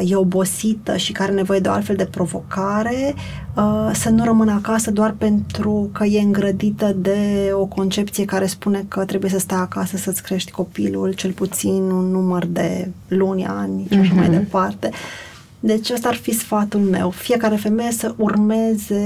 e 0.05 0.17
obosită 0.17 0.97
și 0.97 1.13
care 1.13 1.29
are 1.29 1.39
nevoie 1.39 1.61
de 1.61 1.69
o 1.69 1.73
altfel 1.73 1.97
de 1.97 2.05
provocare, 2.05 3.15
să 3.93 4.11
nu 4.11 4.25
rămână 4.25 4.53
acasă 4.53 4.91
doar 4.91 5.15
pentru 5.19 5.91
că 5.93 6.05
e 6.05 6.21
îngrădită 6.21 6.93
de 6.97 7.51
o 7.53 7.67
concepție 7.67 8.25
care 8.25 8.47
spune 8.47 8.85
că 8.89 9.05
trebuie 9.05 9.31
să 9.31 9.39
stai 9.39 9.59
acasă 9.59 9.97
să-ți 9.97 10.23
crești 10.23 10.51
copilul 10.51 11.13
cel 11.13 11.31
puțin 11.31 11.91
un 11.91 12.11
număr 12.11 12.47
de 12.47 12.89
luni, 13.09 13.47
ani 13.47 13.87
și 13.91 13.99
așa 13.99 14.13
uh-huh. 14.13 14.17
mai 14.17 14.29
mhm. 14.29 14.39
departe. 14.39 14.91
Deci 15.61 15.91
ăsta 15.91 16.09
ar 16.09 16.15
fi 16.15 16.35
sfatul 16.35 16.81
meu. 16.81 17.11
Fiecare 17.11 17.57
femeie 17.57 17.91
să 17.91 18.15
urmeze, 18.17 19.03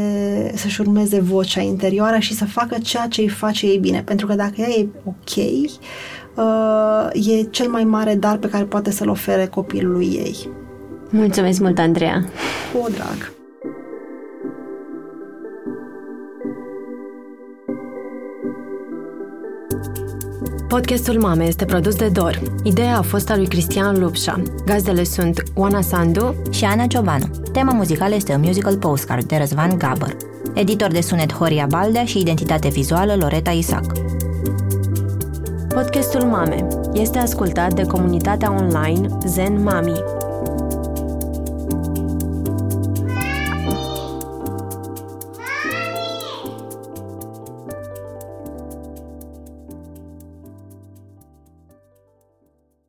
să-și 0.54 0.80
urmeze 0.80 1.20
vocea 1.20 1.60
interioară 1.60 2.18
și 2.18 2.34
să 2.34 2.44
facă 2.44 2.76
ceea 2.82 3.06
ce 3.06 3.20
îi 3.20 3.28
face 3.28 3.66
ei 3.66 3.78
bine. 3.78 4.02
Pentru 4.02 4.26
că 4.26 4.34
dacă 4.34 4.54
ea 4.56 4.68
e 4.68 4.86
ok, 5.04 5.36
uh, 5.36 5.70
e 7.12 7.42
cel 7.42 7.68
mai 7.68 7.84
mare 7.84 8.14
dar 8.14 8.36
pe 8.36 8.48
care 8.48 8.64
poate 8.64 8.90
să-l 8.90 9.08
ofere 9.08 9.46
copilului 9.46 10.06
ei. 10.06 10.48
Mulțumesc 11.10 11.60
mult, 11.60 11.78
Andreea! 11.78 12.24
Cu 12.72 12.90
drag! 12.90 13.32
Podcastul 20.68 21.20
Mame 21.20 21.44
este 21.44 21.64
produs 21.64 21.96
de 21.96 22.08
Dor. 22.08 22.42
Ideea 22.62 22.98
a 22.98 23.02
fost 23.02 23.30
a 23.30 23.36
lui 23.36 23.46
Cristian 23.46 23.98
Lupșa. 23.98 24.42
Gazdele 24.66 25.04
sunt 25.04 25.42
Oana 25.54 25.80
Sandu 25.80 26.34
și 26.50 26.64
Ana 26.64 26.86
Ciobanu. 26.86 27.24
Tema 27.52 27.72
muzicală 27.72 28.14
este 28.14 28.34
un 28.34 28.40
musical 28.40 28.76
postcard 28.76 29.24
de 29.24 29.36
Răzvan 29.36 29.78
Gabăr. 29.78 30.16
Editor 30.54 30.90
de 30.90 31.00
sunet 31.00 31.32
Horia 31.32 31.66
Baldea 31.68 32.04
și 32.04 32.18
identitate 32.18 32.68
vizuală 32.68 33.14
Loreta 33.14 33.50
Isac. 33.50 33.92
Podcastul 35.74 36.22
Mame 36.22 36.66
este 36.92 37.18
ascultat 37.18 37.74
de 37.74 37.82
comunitatea 37.82 38.52
online 38.52 39.08
Zen 39.26 39.62
Mami, 39.62 39.94